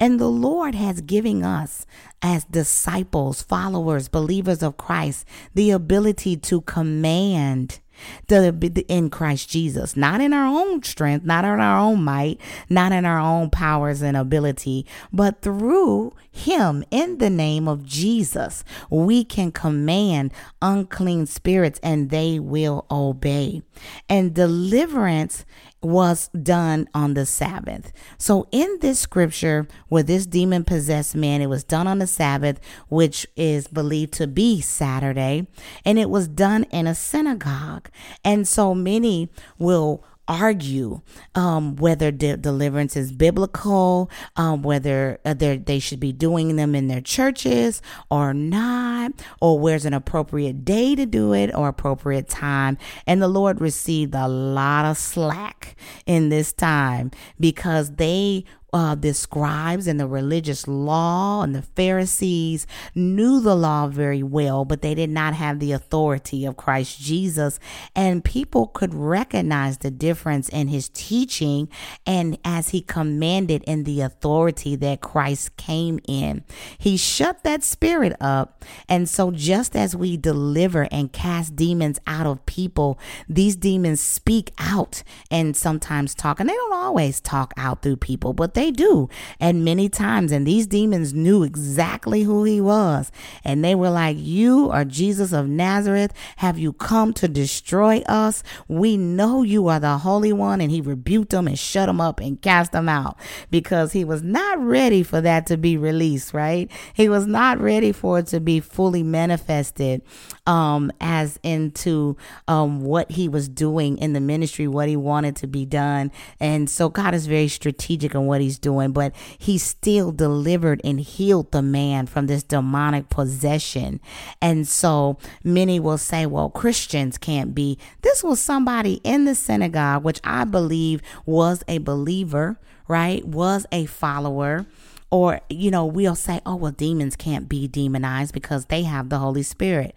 [0.00, 1.84] And the Lord has given us,
[2.22, 7.80] as disciples, followers, believers of Christ, the ability to command
[8.28, 12.92] the, in Christ Jesus, not in our own strength, not in our own might, not
[12.92, 19.24] in our own powers and ability, but through Him in the name of Jesus, we
[19.24, 23.62] can command unclean spirits and they will obey.
[24.08, 25.44] And deliverance
[25.82, 27.92] was done on the Sabbath.
[28.18, 32.60] So, in this scripture, with this demon possessed man, it was done on the Sabbath,
[32.88, 35.46] which is believed to be Saturday,
[35.84, 37.90] and it was done in a synagogue.
[38.24, 39.28] And so, many
[39.58, 41.00] will argue
[41.34, 46.88] um, whether de- deliverance is biblical, um, whether uh, they should be doing them in
[46.88, 52.78] their churches or not, or where's an appropriate day to do it or appropriate time.
[53.06, 59.12] And the Lord received a lot of slack in this time because they uh, the
[59.12, 64.94] scribes and the religious law and the Pharisees knew the law very well, but they
[64.94, 67.60] did not have the authority of Christ Jesus.
[67.94, 71.68] And people could recognize the difference in his teaching
[72.06, 76.44] and as he commanded in the authority that Christ came in.
[76.78, 78.64] He shut that spirit up.
[78.88, 82.98] And so, just as we deliver and cast demons out of people,
[83.28, 88.32] these demons speak out and sometimes talk, and they don't always talk out through people,
[88.32, 89.08] but they they do.
[89.40, 93.10] And many times, and these demons knew exactly who he was.
[93.44, 96.12] And they were like, You are Jesus of Nazareth.
[96.36, 98.44] Have you come to destroy us?
[98.68, 100.60] We know you are the Holy One.
[100.60, 103.18] And he rebuked them and shut them up and cast them out
[103.50, 106.70] because he was not ready for that to be released, right?
[106.94, 110.02] He was not ready for it to be fully manifested
[110.46, 112.16] um, as into
[112.48, 116.10] um, what he was doing in the ministry, what he wanted to be done.
[116.40, 120.80] And so God is very strategic in what he's he's doing, but he still delivered
[120.84, 124.00] and healed the man from this demonic possession.
[124.40, 127.78] And so many will say, well, Christians can't be.
[128.02, 133.24] This was somebody in the synagogue, which I believe was a believer, right?
[133.24, 134.66] Was a follower
[135.10, 139.18] or you know we'll say oh well demons can't be demonized because they have the
[139.18, 139.94] holy spirit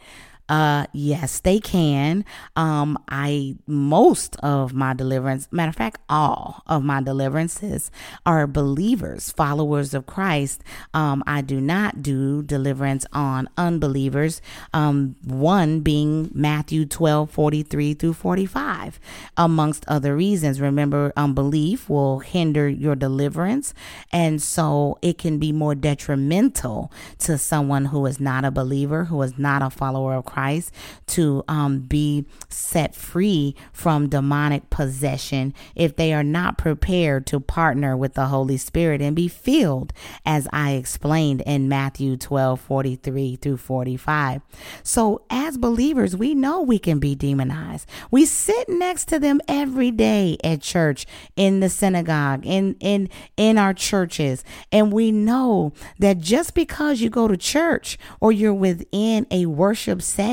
[0.47, 2.23] uh, yes, they can.
[2.55, 7.89] Um, I most of my deliverance, matter of fact, all of my deliverances
[8.27, 10.63] are believers, followers of Christ.
[10.93, 14.39] Um, I do not do deliverance on unbelievers.
[14.71, 18.99] Um, one being Matthew 12, 43 through 45,
[19.37, 20.61] amongst other reasons.
[20.61, 23.73] Remember, unbelief will hinder your deliverance,
[24.11, 29.19] and so it can be more detrimental to someone who is not a believer, who
[29.23, 30.73] is not a follower of Christ Christ
[31.07, 37.95] to um, be set free from demonic possession if they are not prepared to partner
[37.95, 39.93] with the Holy Spirit and be filled,
[40.25, 44.41] as I explained in Matthew 12 43 through 45.
[44.83, 47.87] So, as believers, we know we can be demonized.
[48.11, 51.05] We sit next to them every day at church,
[51.37, 53.07] in the synagogue, in, in,
[53.37, 58.53] in our churches, and we know that just because you go to church or you're
[58.53, 60.24] within a worship setting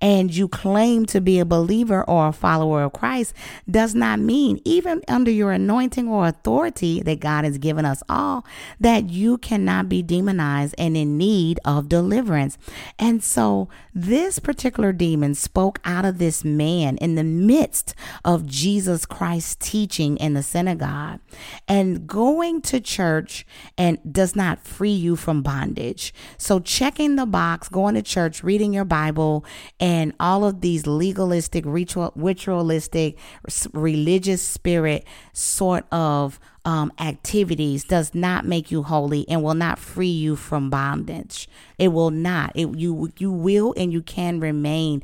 [0.00, 3.34] and you claim to be a believer or a follower of Christ
[3.70, 8.44] does not mean, even under your anointing or authority that God has given us all,
[8.80, 12.58] that you cannot be demonized and in need of deliverance.
[12.98, 17.94] And so this particular demon spoke out of this man in the midst
[18.26, 21.20] of Jesus Christ's teaching in the synagogue.
[21.66, 23.46] And going to church
[23.78, 26.12] and does not free you from bondage.
[26.36, 29.46] So checking the box, going to church, reading your Bible,
[29.80, 33.16] and all of these legalistic, ritual, ritualistic,
[33.72, 40.08] religious spirit sort of um, activities does not make you holy and will not free
[40.08, 41.48] you from bondage.
[41.78, 42.50] It will not.
[42.56, 45.02] It, you you will and you can remain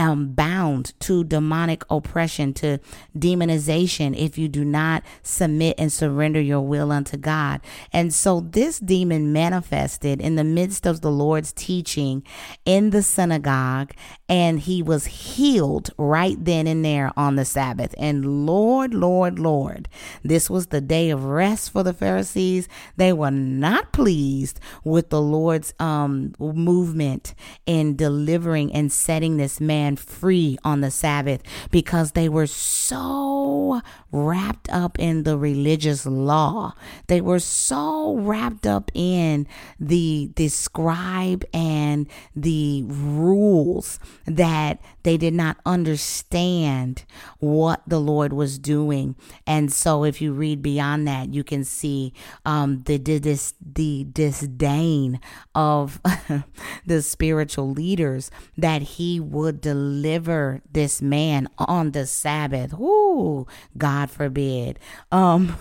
[0.00, 2.78] um, bound to demonic oppression, to
[3.16, 7.60] demonization, if you do not submit and surrender your will unto God.
[7.92, 12.24] And so this demon manifested in the midst of the Lord's teaching
[12.64, 13.92] in the synagogue,
[14.28, 17.94] and he was healed right then and there on the Sabbath.
[17.98, 19.88] And Lord, Lord, Lord,
[20.22, 22.68] this was the day of rest for the Pharisees.
[22.96, 27.34] They were not pleased with the Lord's um, movement
[27.66, 33.80] in delivering and setting this man free on the Sabbath because they were so
[34.12, 36.74] wrapped up in the religious law.
[37.06, 39.46] They were so wrapped up in
[39.78, 47.04] the the scribe and the rules that they did not understand
[47.38, 49.16] what the Lord was doing.
[49.46, 52.12] And so if you read beyond that, you can see
[52.44, 55.20] um, the, the, the disdain
[55.54, 56.00] of
[56.86, 59.79] the spiritual leaders that he would deliver
[60.72, 62.74] this man on the Sabbath.
[62.74, 64.78] Ooh, God forbid.
[65.12, 65.56] Um,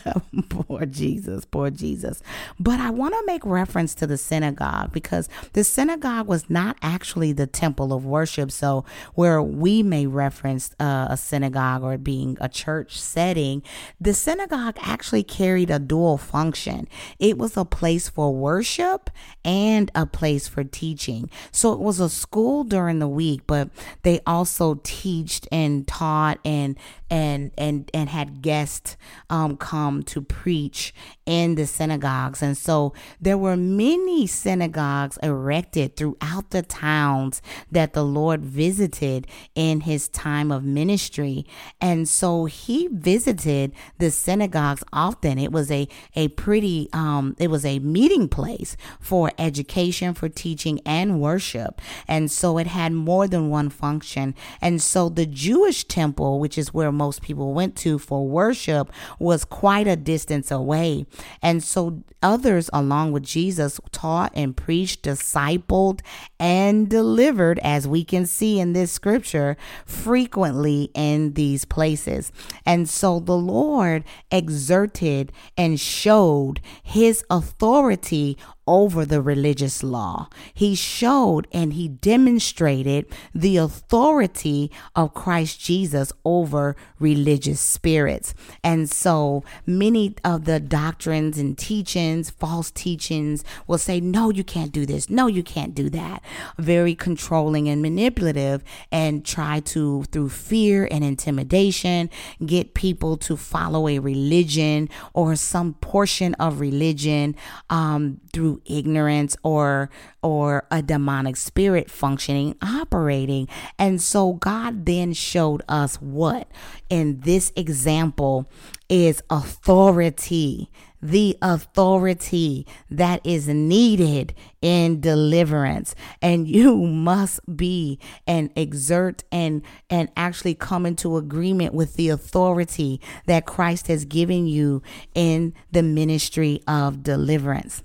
[0.48, 2.22] poor Jesus, poor Jesus.
[2.58, 7.32] But I want to make reference to the synagogue because the synagogue was not actually
[7.32, 8.50] the temple of worship.
[8.50, 13.62] So where we may reference uh, a synagogue or being a church setting,
[14.00, 16.88] the synagogue actually carried a dual function.
[17.18, 19.10] It was a place for worship
[19.44, 21.30] and a place for teaching.
[21.52, 23.53] So it was a school during the week, but
[24.02, 26.76] they also teached and taught and
[27.14, 28.96] and and and had guests
[29.30, 30.92] um, come to preach
[31.24, 32.42] in the synagogues.
[32.42, 37.40] And so there were many synagogues erected throughout the towns
[37.70, 41.46] that the lord visited in his time of ministry.
[41.80, 45.38] And so he visited the synagogues often.
[45.38, 45.86] It was a
[46.16, 51.80] a pretty um it was a meeting place for education for teaching and worship.
[52.08, 54.34] And so it had more than one function.
[54.60, 59.44] And so the jewish temple which is where most people went to for worship was
[59.44, 61.06] quite a distance away.
[61.42, 66.00] And so others, along with Jesus, taught and preached, discipled,
[66.40, 72.32] and delivered, as we can see in this scripture, frequently in these places.
[72.64, 80.28] And so the Lord exerted and showed his authority over the religious law.
[80.52, 88.34] He showed and he demonstrated the authority of Christ Jesus over religious spirits.
[88.62, 94.72] And so many of the doctrines and teachings, false teachings, will say, no, you can't
[94.72, 95.10] do this.
[95.10, 96.22] No, you can't do that.
[96.58, 102.10] Very controlling and manipulative and try to, through fear and intimidation,
[102.44, 107.36] get people to follow a religion or some portion of religion
[107.70, 109.90] um, through ignorance or
[110.22, 113.48] or a demonic spirit functioning operating.
[113.78, 116.48] And so god then showed us what
[116.88, 118.50] in this example
[118.88, 120.70] is authority
[121.04, 124.32] the authority that is needed
[124.62, 125.94] in deliverance.
[126.22, 133.00] And you must be and exert and and actually come into agreement with the authority
[133.26, 134.82] that Christ has given you
[135.14, 137.82] in the ministry of deliverance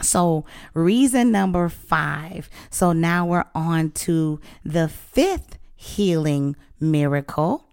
[0.00, 0.44] so,
[0.74, 2.48] reason number five.
[2.70, 7.64] So, now we're on to the fifth healing miracle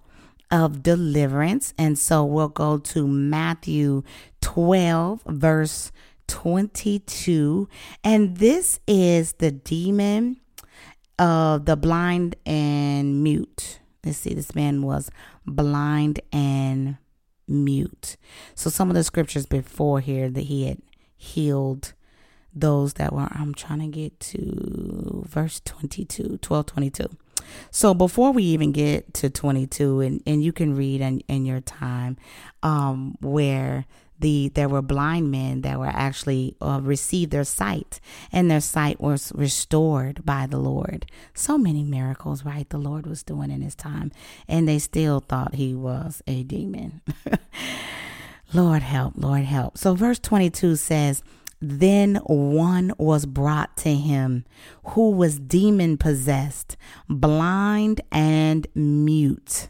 [0.52, 1.74] of deliverance.
[1.78, 4.04] And so, we'll go to Matthew
[4.42, 5.92] 12, verse
[6.28, 7.68] 22.
[8.04, 10.38] And this is the demon
[11.18, 13.80] of the blind and mute.
[14.04, 15.10] Let's see, this man was
[15.46, 16.98] blind and
[17.48, 18.18] mute.
[18.54, 20.80] So some of the scriptures before here that he had
[21.16, 21.94] healed
[22.56, 27.10] those that were I'm trying to get to verse 22, 12 22.
[27.72, 31.62] So before we even get to 22 and, and you can read in, in your
[31.62, 32.18] time
[32.64, 33.86] um, where
[34.18, 38.00] the there were blind men that were actually uh, received their sight
[38.32, 41.06] and their sight was restored by the lord.
[41.34, 44.12] So many miracles right the lord was doing in his time
[44.48, 47.02] and they still thought he was a demon.
[48.54, 49.78] Lord help lord help.
[49.78, 51.22] So verse 22 says
[51.62, 54.46] then one was brought to him
[54.88, 56.78] who was demon possessed
[57.10, 59.70] blind and mute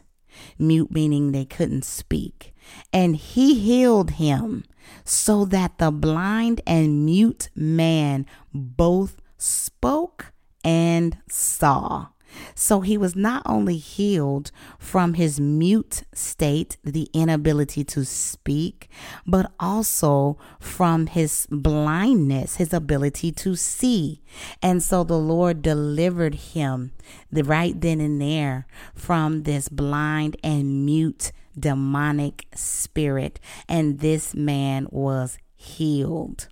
[0.58, 2.54] mute meaning they couldn't speak
[2.92, 4.64] and he healed him
[5.04, 10.32] so that the blind and mute man both spoke
[10.64, 12.08] and saw.
[12.54, 18.88] So he was not only healed from his mute state, the inability to speak,
[19.26, 24.22] but also from his blindness, his ability to see.
[24.62, 26.92] And so the Lord delivered him
[27.32, 35.38] right then and there from this blind and mute demonic spirit, and this man was
[35.56, 36.48] healed.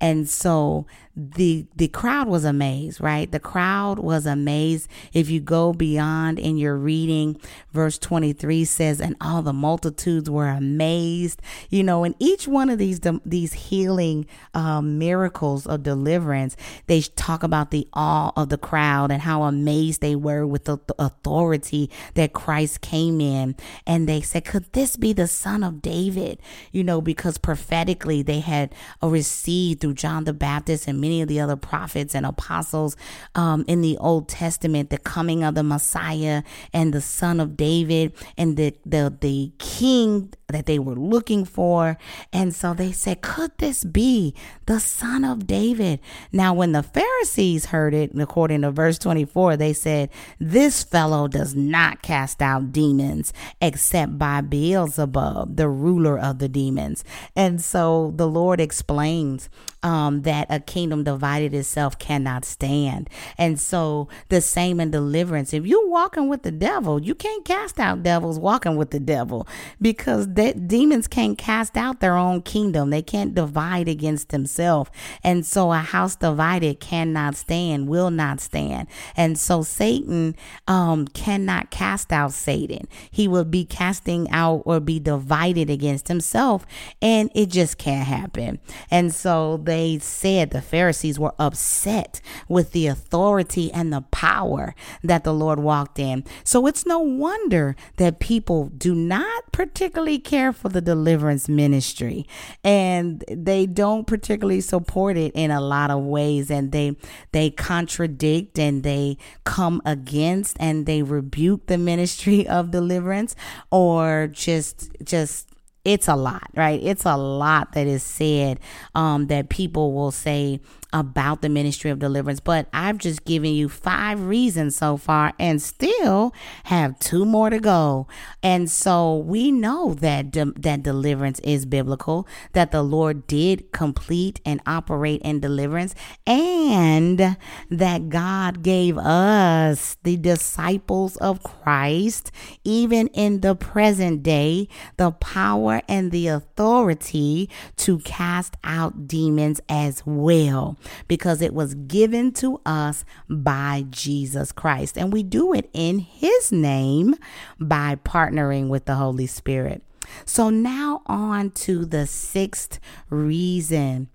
[0.00, 3.30] And so the the crowd was amazed, right?
[3.30, 4.88] The crowd was amazed.
[5.12, 7.38] If you go beyond in your reading,
[7.72, 11.42] verse 23 says, and all the multitudes were amazed.
[11.68, 16.56] You know, in each one of these these healing um, miracles of deliverance,
[16.86, 20.78] they talk about the awe of the crowd and how amazed they were with the
[20.98, 23.54] authority that Christ came in.
[23.86, 26.38] And they said, could this be the son of David?
[26.70, 31.40] You know, because prophetically they had received through John the Baptist and many of the
[31.40, 32.96] other prophets and apostles
[33.34, 36.42] um, in the Old Testament, the coming of the Messiah
[36.72, 41.98] and the Son of David and the the the King that they were looking for.
[42.32, 44.34] And so they said, Could this be
[44.66, 46.00] the son of David?
[46.30, 51.54] Now, when the Pharisees heard it, according to verse 24, they said, This fellow does
[51.54, 57.04] not cast out demons except by Beelzebub, the ruler of the demons.
[57.34, 59.48] And so the Lord explains
[59.82, 63.10] um, that a kingdom divided itself cannot stand.
[63.36, 65.52] And so the same in deliverance.
[65.52, 69.46] If you're walking with the devil, you can't cast out devils walking with the devil
[69.80, 72.90] because that demons can't cast out their own kingdom.
[72.90, 74.90] They can't divide against themselves.
[75.22, 78.88] And so a house divided cannot stand, will not stand.
[79.16, 80.34] And so Satan
[80.66, 82.88] um, cannot cast out Satan.
[83.08, 86.66] He will be casting out or be divided against himself.
[87.00, 88.58] And it just can't happen.
[88.90, 94.74] And so they said the Pharisees were upset with the authority and the power
[95.04, 96.24] that the Lord walked in.
[96.42, 102.26] So it's no wonder that people do not particularly care for the deliverance ministry
[102.64, 106.96] and they don't particularly support it in a lot of ways and they
[107.32, 113.36] they contradict and they come against and they rebuke the ministry of deliverance
[113.70, 115.50] or just just
[115.84, 116.80] it's a lot, right?
[116.82, 118.60] It's a lot that is said
[118.94, 120.60] um, that people will say,
[120.92, 125.60] about the ministry of deliverance, but I've just given you five reasons so far and
[125.60, 126.34] still
[126.64, 128.06] have two more to go.
[128.42, 134.40] And so we know that de- that deliverance is biblical, that the Lord did complete
[134.44, 135.94] and operate in deliverance,
[136.26, 137.36] and
[137.70, 142.30] that God gave us the disciples of Christ
[142.64, 150.02] even in the present day the power and the authority to cast out demons as
[150.06, 150.76] well
[151.08, 154.96] because it was given to us by Jesus Christ.
[154.96, 157.14] And we do it in His name
[157.58, 159.82] by partnering with the Holy Spirit.
[160.24, 162.78] So now on to the sixth
[163.08, 164.08] reason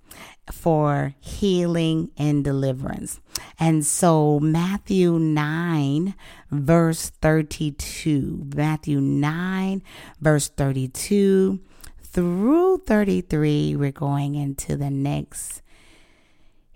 [0.52, 3.20] for healing and deliverance.
[3.60, 6.16] And so Matthew 9,
[6.52, 9.84] verse 32, Matthew 9,
[10.22, 11.60] verse 32
[12.02, 15.62] through 33, we're going into the next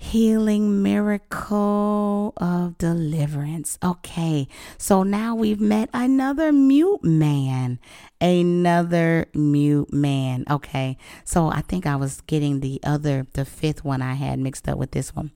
[0.01, 3.77] healing miracle of deliverance.
[3.83, 4.47] Okay,
[4.77, 7.77] so now we've met another mute man.
[8.19, 10.43] Another mute man.
[10.49, 14.67] Okay, so I think I was getting the other, the fifth one I had mixed
[14.67, 15.31] up with this one.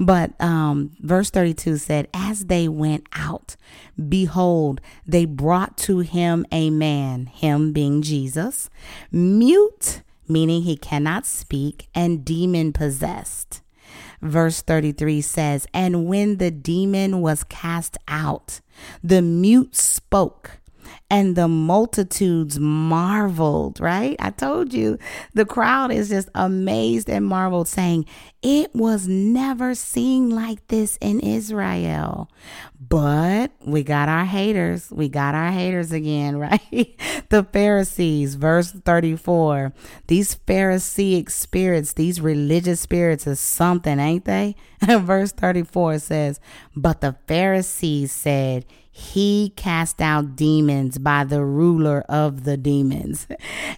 [0.00, 3.54] But um, verse 32 said, As they went out,
[4.08, 8.68] behold, they brought to him a man, him being Jesus,
[9.12, 13.62] mute, meaning he cannot speak, and demon possessed.
[14.20, 18.60] Verse 33 says, And when the demon was cast out,
[19.02, 20.58] the mute spoke
[21.10, 24.16] and the multitudes marveled, right?
[24.18, 24.98] I told you
[25.34, 28.04] the crowd is just amazed and marveled, saying,
[28.42, 32.30] It was never seen like this in Israel.
[32.80, 34.90] But we got our haters.
[34.90, 36.94] We got our haters again, right?
[37.28, 39.72] the Pharisees, verse 34.
[40.06, 44.56] These Pharisaic spirits, these religious spirits is something, ain't they?
[44.86, 46.40] verse 34 says,
[46.76, 48.64] But the Pharisees said,
[48.98, 53.28] he cast out demons by the ruler of the demons.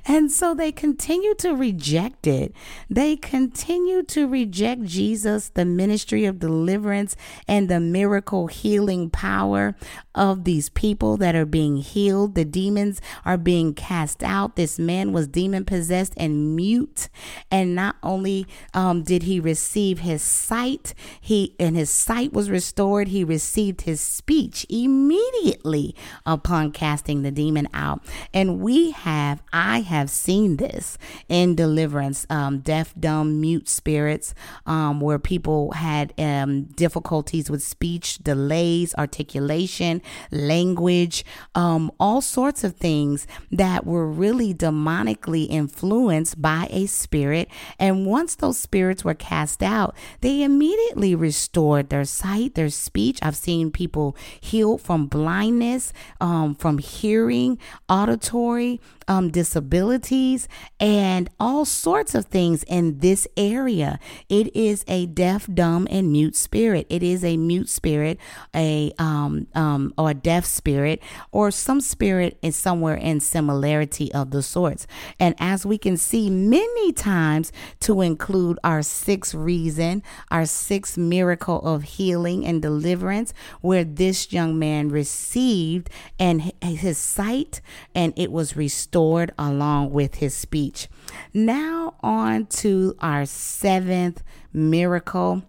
[0.06, 2.54] And so they continue to reject it.
[2.88, 7.16] They continue to reject Jesus, the ministry of deliverance,
[7.46, 9.76] and the miracle healing power
[10.14, 12.34] of these people that are being healed.
[12.34, 14.56] The demons are being cast out.
[14.56, 17.10] This man was demon possessed and mute.
[17.50, 23.08] And not only um, did he receive his sight, he and his sight was restored,
[23.08, 25.94] he received his speech immediately immediately
[26.24, 28.02] upon casting the demon out.
[28.32, 30.98] And we have, I have seen this
[31.28, 34.34] in deliverance, um, deaf, dumb, mute spirits,
[34.66, 42.76] um, where people had um, difficulties with speech, delays, articulation, language, um, all sorts of
[42.76, 47.48] things that were really demonically influenced by a spirit.
[47.78, 53.18] And once those spirits were cast out, they immediately restored their sight, their speech.
[53.22, 58.80] I've seen people healed from blindness, um, from hearing, auditory
[59.10, 60.46] um, disabilities,
[60.78, 63.98] and all sorts of things in this area.
[64.28, 66.86] It is a deaf, dumb, and mute spirit.
[66.88, 68.18] It is a mute spirit,
[68.54, 71.02] a um, um, or a deaf spirit,
[71.32, 74.86] or some spirit is somewhere in similarity of the sorts.
[75.18, 77.50] And as we can see many times,
[77.80, 84.56] to include our sixth reason, our sixth miracle of healing and deliverance, where this young
[84.56, 87.60] man received and his sight
[87.92, 88.99] and it was restored
[89.38, 90.88] along with his speech.
[91.32, 94.22] Now, on to our seventh
[94.52, 95.42] miracle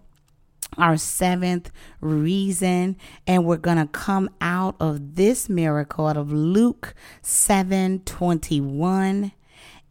[0.78, 2.96] our seventh reason
[3.26, 9.32] and we're to come out of this miracle out of Luke 7:21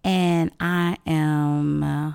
[0.03, 2.13] and I am uh,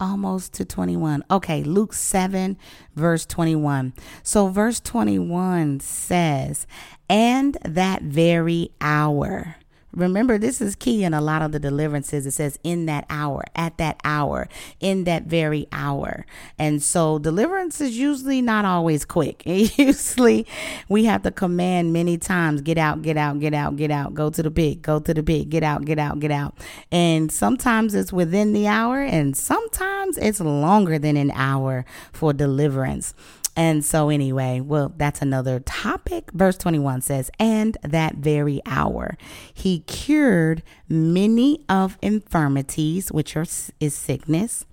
[0.00, 1.22] almost to 21.
[1.30, 2.58] Okay, Luke 7
[2.96, 3.92] verse 21.
[4.24, 6.66] So verse 21 says,
[7.08, 9.58] "And that very hour
[9.94, 12.26] Remember, this is key in a lot of the deliverances.
[12.26, 14.48] It says in that hour, at that hour,
[14.80, 16.24] in that very hour.
[16.58, 19.42] And so deliverance is usually not always quick.
[19.46, 20.46] usually
[20.88, 24.30] we have to command many times get out, get out, get out, get out, go
[24.30, 26.56] to the pit, go to the pit, get out, get out, get out.
[26.90, 33.14] And sometimes it's within the hour, and sometimes it's longer than an hour for deliverance.
[33.54, 36.30] And so, anyway, well, that's another topic.
[36.32, 39.16] Verse 21 says, And that very hour
[39.52, 43.44] he cured many of infirmities, which are,
[43.78, 44.64] is sickness,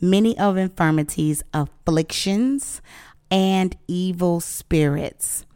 [0.00, 2.82] many of infirmities, afflictions,
[3.30, 5.46] and evil spirits.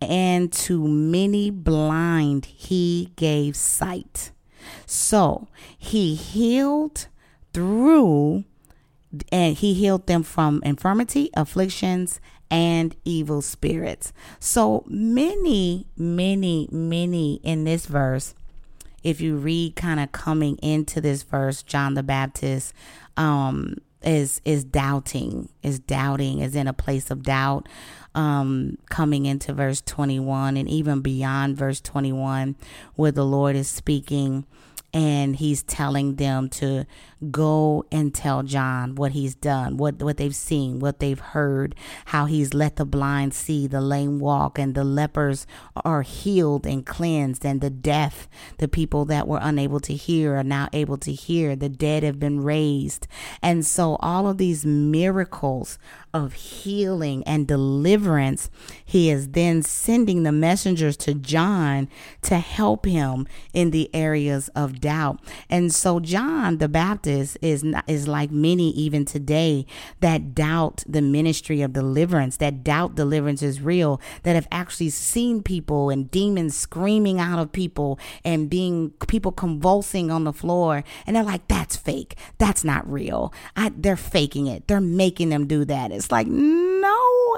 [0.00, 4.32] And to many blind he gave sight.
[4.86, 7.06] So he healed
[7.52, 8.44] through
[9.30, 14.12] and he healed them from infirmity, afflictions, and evil spirits.
[14.38, 18.34] So many, many, many in this verse,
[19.02, 22.74] if you read kind of coming into this verse, John the Baptist
[23.16, 27.68] um, is is doubting, is doubting, is in a place of doubt.
[28.14, 32.56] Um, coming into verse 21 and even beyond verse 21,
[32.94, 34.44] where the Lord is speaking
[34.92, 36.86] and he's telling them to
[37.30, 41.74] go and tell John what he's done, what what they've seen, what they've heard,
[42.06, 45.46] how he's let the blind see, the lame walk, and the lepers
[45.84, 50.42] are healed and cleansed, and the deaf, the people that were unable to hear are
[50.42, 53.06] now able to hear, the dead have been raised.
[53.42, 55.78] And so all of these miracles
[56.14, 58.50] of healing and deliverance,
[58.84, 61.88] he is then sending the messengers to John
[62.22, 65.20] to help him in the areas of doubt.
[65.48, 69.66] And so John the Baptist is is like many even today
[70.00, 75.42] that doubt the ministry of deliverance, that doubt deliverance is real, that have actually seen
[75.42, 81.16] people and demons screaming out of people and being people convulsing on the floor and
[81.16, 82.16] they're like that's fake.
[82.38, 83.32] That's not real.
[83.56, 84.68] I, they're faking it.
[84.68, 85.92] They're making them do that.
[85.92, 86.71] It's like, no,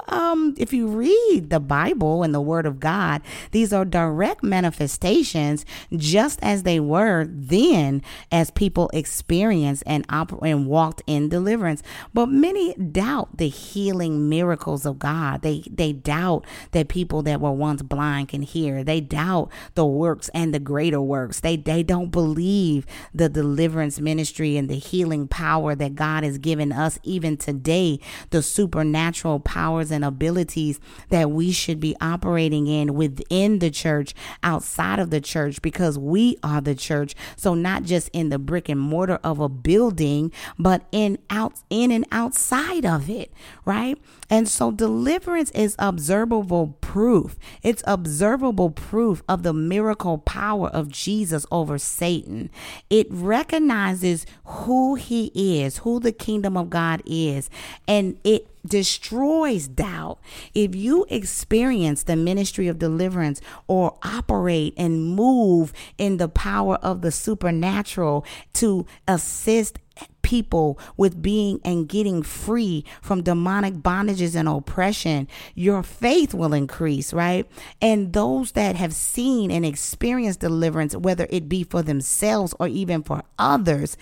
[0.07, 5.65] um if you read the Bible and the Word of God, these are direct manifestations,
[5.95, 8.01] just as they were then,
[8.31, 11.81] as people experienced and oper- and walked in deliverance.
[12.13, 15.41] But many doubt the healing miracles of God.
[15.41, 18.83] They they doubt that people that were once blind can hear.
[18.83, 21.39] They doubt the works and the greater works.
[21.39, 26.71] They they don't believe the deliverance ministry and the healing power that God has given
[26.71, 27.99] us even today,
[28.29, 30.79] the supernatural powers and abilities
[31.09, 36.37] that we should be operating in within the church, outside of the church, because we
[36.43, 37.15] are the church.
[37.35, 41.91] So not just in the brick and mortar of a building, but in out in
[41.91, 43.31] and outside of it,
[43.65, 43.97] right?
[44.29, 47.37] And so deliverance is observable proof.
[47.63, 52.49] It's observable proof of the miracle power of Jesus over Satan.
[52.89, 57.49] It recognizes who he is, who the kingdom of God is,
[57.87, 60.19] and it destroys doubt.
[60.53, 67.01] If you experience the ministry of deliverance or operate and move in the power of
[67.01, 69.79] the supernatural to assist
[70.21, 77.13] people with being and getting free from demonic bondages and oppression, your faith will increase,
[77.13, 77.47] right?
[77.79, 83.03] And those that have seen and experienced deliverance, whether it be for themselves or even
[83.03, 83.97] for others,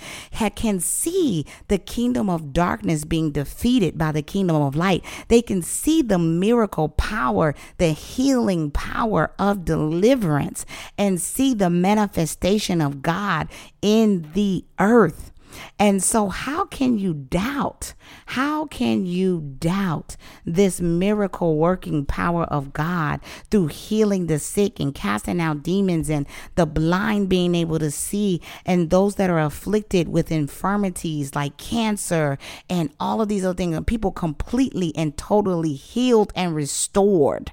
[0.56, 5.04] can see the kingdom of darkness being defeated by the kingdom of light.
[5.28, 10.66] They can see the miracle power, the healing power of deliverance,
[10.98, 13.50] and see the manifestation of God
[13.82, 15.32] in the earth.
[15.80, 17.94] And so, how can you doubt?
[18.28, 24.94] How can you doubt this miracle working power of God through healing the sick and
[24.94, 26.26] casting out demons and
[26.56, 32.38] the blind being able to see and those that are afflicted with infirmities like cancer
[32.70, 33.76] and all of these other things?
[33.76, 37.52] And People completely and totally healed and restored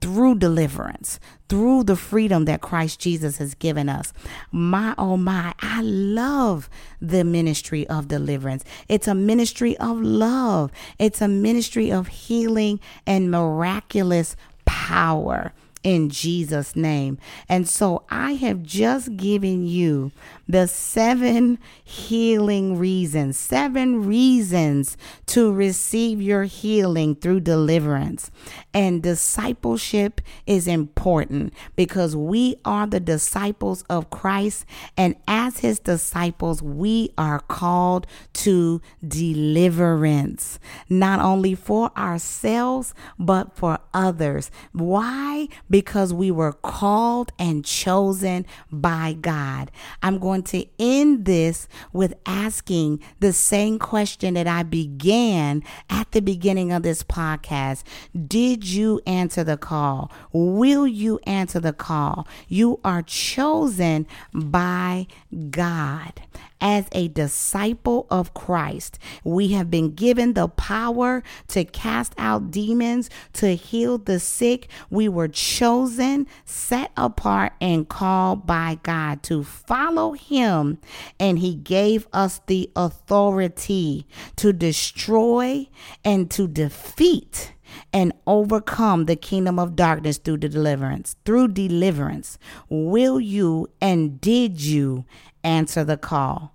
[0.00, 4.12] through deliverance, through the freedom that Christ Jesus has given us.
[4.52, 6.68] My, oh my, I love
[7.00, 8.64] the ministry of deliverance.
[8.88, 15.52] It's a ministry of love, it's a ministry of healing and miraculous power
[15.82, 17.18] in Jesus' name.
[17.48, 20.12] And so I have just given you
[20.48, 24.96] the seven healing reasons, seven reasons
[25.26, 28.30] to receive your healing through deliverance.
[28.72, 34.64] And discipleship is important because we are the disciples of Christ.
[34.96, 43.78] And as his disciples, we are called to deliverance, not only for ourselves, but for
[43.92, 44.50] others.
[44.72, 45.48] Why?
[45.68, 49.70] Because we were called and chosen by God.
[50.02, 56.20] I'm going to end this with asking the same question that I began at the
[56.20, 57.84] beginning of this podcast.
[58.26, 60.10] Did you answer the call?
[60.32, 62.26] Will you answer the call?
[62.48, 65.06] You are chosen by
[65.50, 66.20] God
[66.60, 68.98] as a disciple of Christ.
[69.24, 74.68] We have been given the power to cast out demons, to heal the sick.
[74.90, 80.78] We were chosen, set apart, and called by God to follow Him.
[81.18, 84.06] And He gave us the authority
[84.36, 85.68] to destroy
[86.04, 87.52] and to defeat
[87.92, 91.16] and overcome the kingdom of darkness through the deliverance.
[91.24, 95.04] Through deliverance, will you and did you
[95.42, 96.54] answer the call?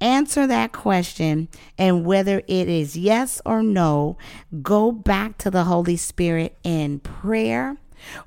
[0.00, 4.18] Answer that question, and whether it is yes or no,
[4.60, 7.78] go back to the Holy Spirit in prayer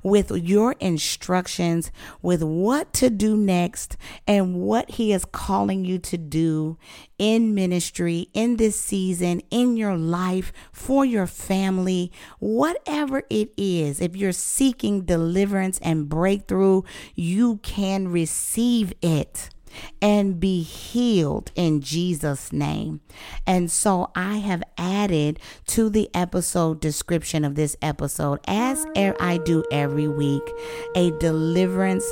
[0.02, 1.90] with your instructions
[2.22, 6.78] with what to do next and what He is calling you to do
[7.18, 14.00] in ministry, in this season, in your life, for your family, whatever it is.
[14.00, 16.82] If you're seeking deliverance and breakthrough,
[17.14, 19.50] you can receive it
[20.00, 23.00] and be healed in Jesus' name.
[23.46, 28.86] And so I have added to the episode description of this episode, as
[29.20, 30.42] I do every week,
[30.94, 32.04] a deliverance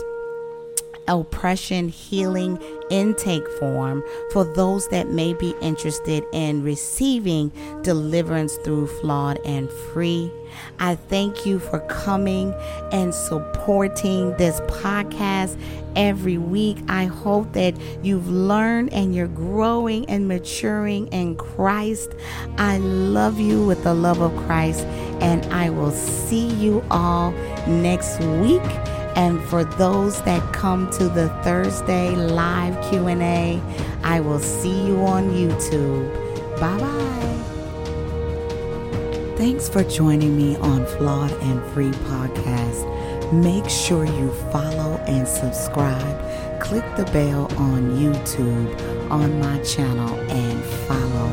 [1.09, 2.59] oppression healing
[2.91, 4.03] intake form
[4.33, 7.51] for those that may be interested in receiving
[7.83, 10.31] deliverance through flawed and free.
[10.79, 12.55] I thank you for coming
[12.93, 15.59] and supporting this podcast
[15.97, 16.79] every week.
[16.89, 22.13] I hope that you've learned and you're growing and maturing in Christ.
[22.59, 24.85] I love you with the love of Christ,
[25.21, 27.33] and I will see you all
[27.67, 28.63] next week.
[29.17, 33.61] And for those that come to the Thursday live Q&A,
[34.05, 36.13] I will see you on YouTube.
[36.61, 37.07] Bye-bye.
[39.37, 42.85] Thanks for joining me on Flawed and Free Podcast.
[43.33, 46.61] Make sure you follow and subscribe.
[46.61, 51.31] Click the bell on YouTube on my channel and follow.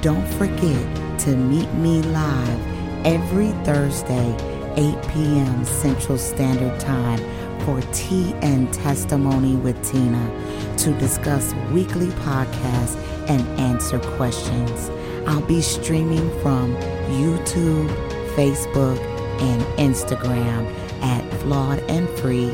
[0.00, 4.34] Don't forget to meet me live every Thursday,
[4.76, 5.64] 8 p.m.
[5.64, 7.18] Central Standard Time
[7.60, 12.96] for Tea and Testimony with Tina to discuss weekly podcasts
[13.28, 14.90] and answer questions.
[15.26, 16.76] I'll be streaming from
[17.08, 17.88] YouTube,
[18.36, 18.98] Facebook,
[19.40, 20.72] and Instagram
[21.02, 22.50] at Flawed and Free,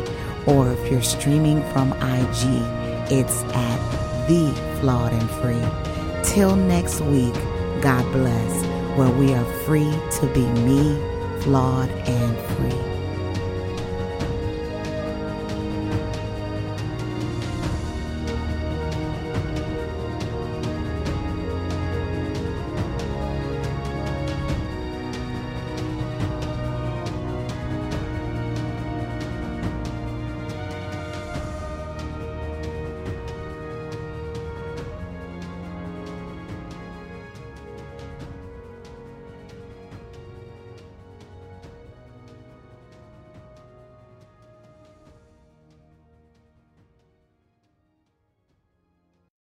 [0.46, 6.22] or if you're streaming from IG, it's at The Flawed and Free.
[6.24, 7.34] Till next week,
[7.82, 8.64] God bless,
[8.96, 11.11] where we are free to be me,
[11.42, 12.91] flawed and free.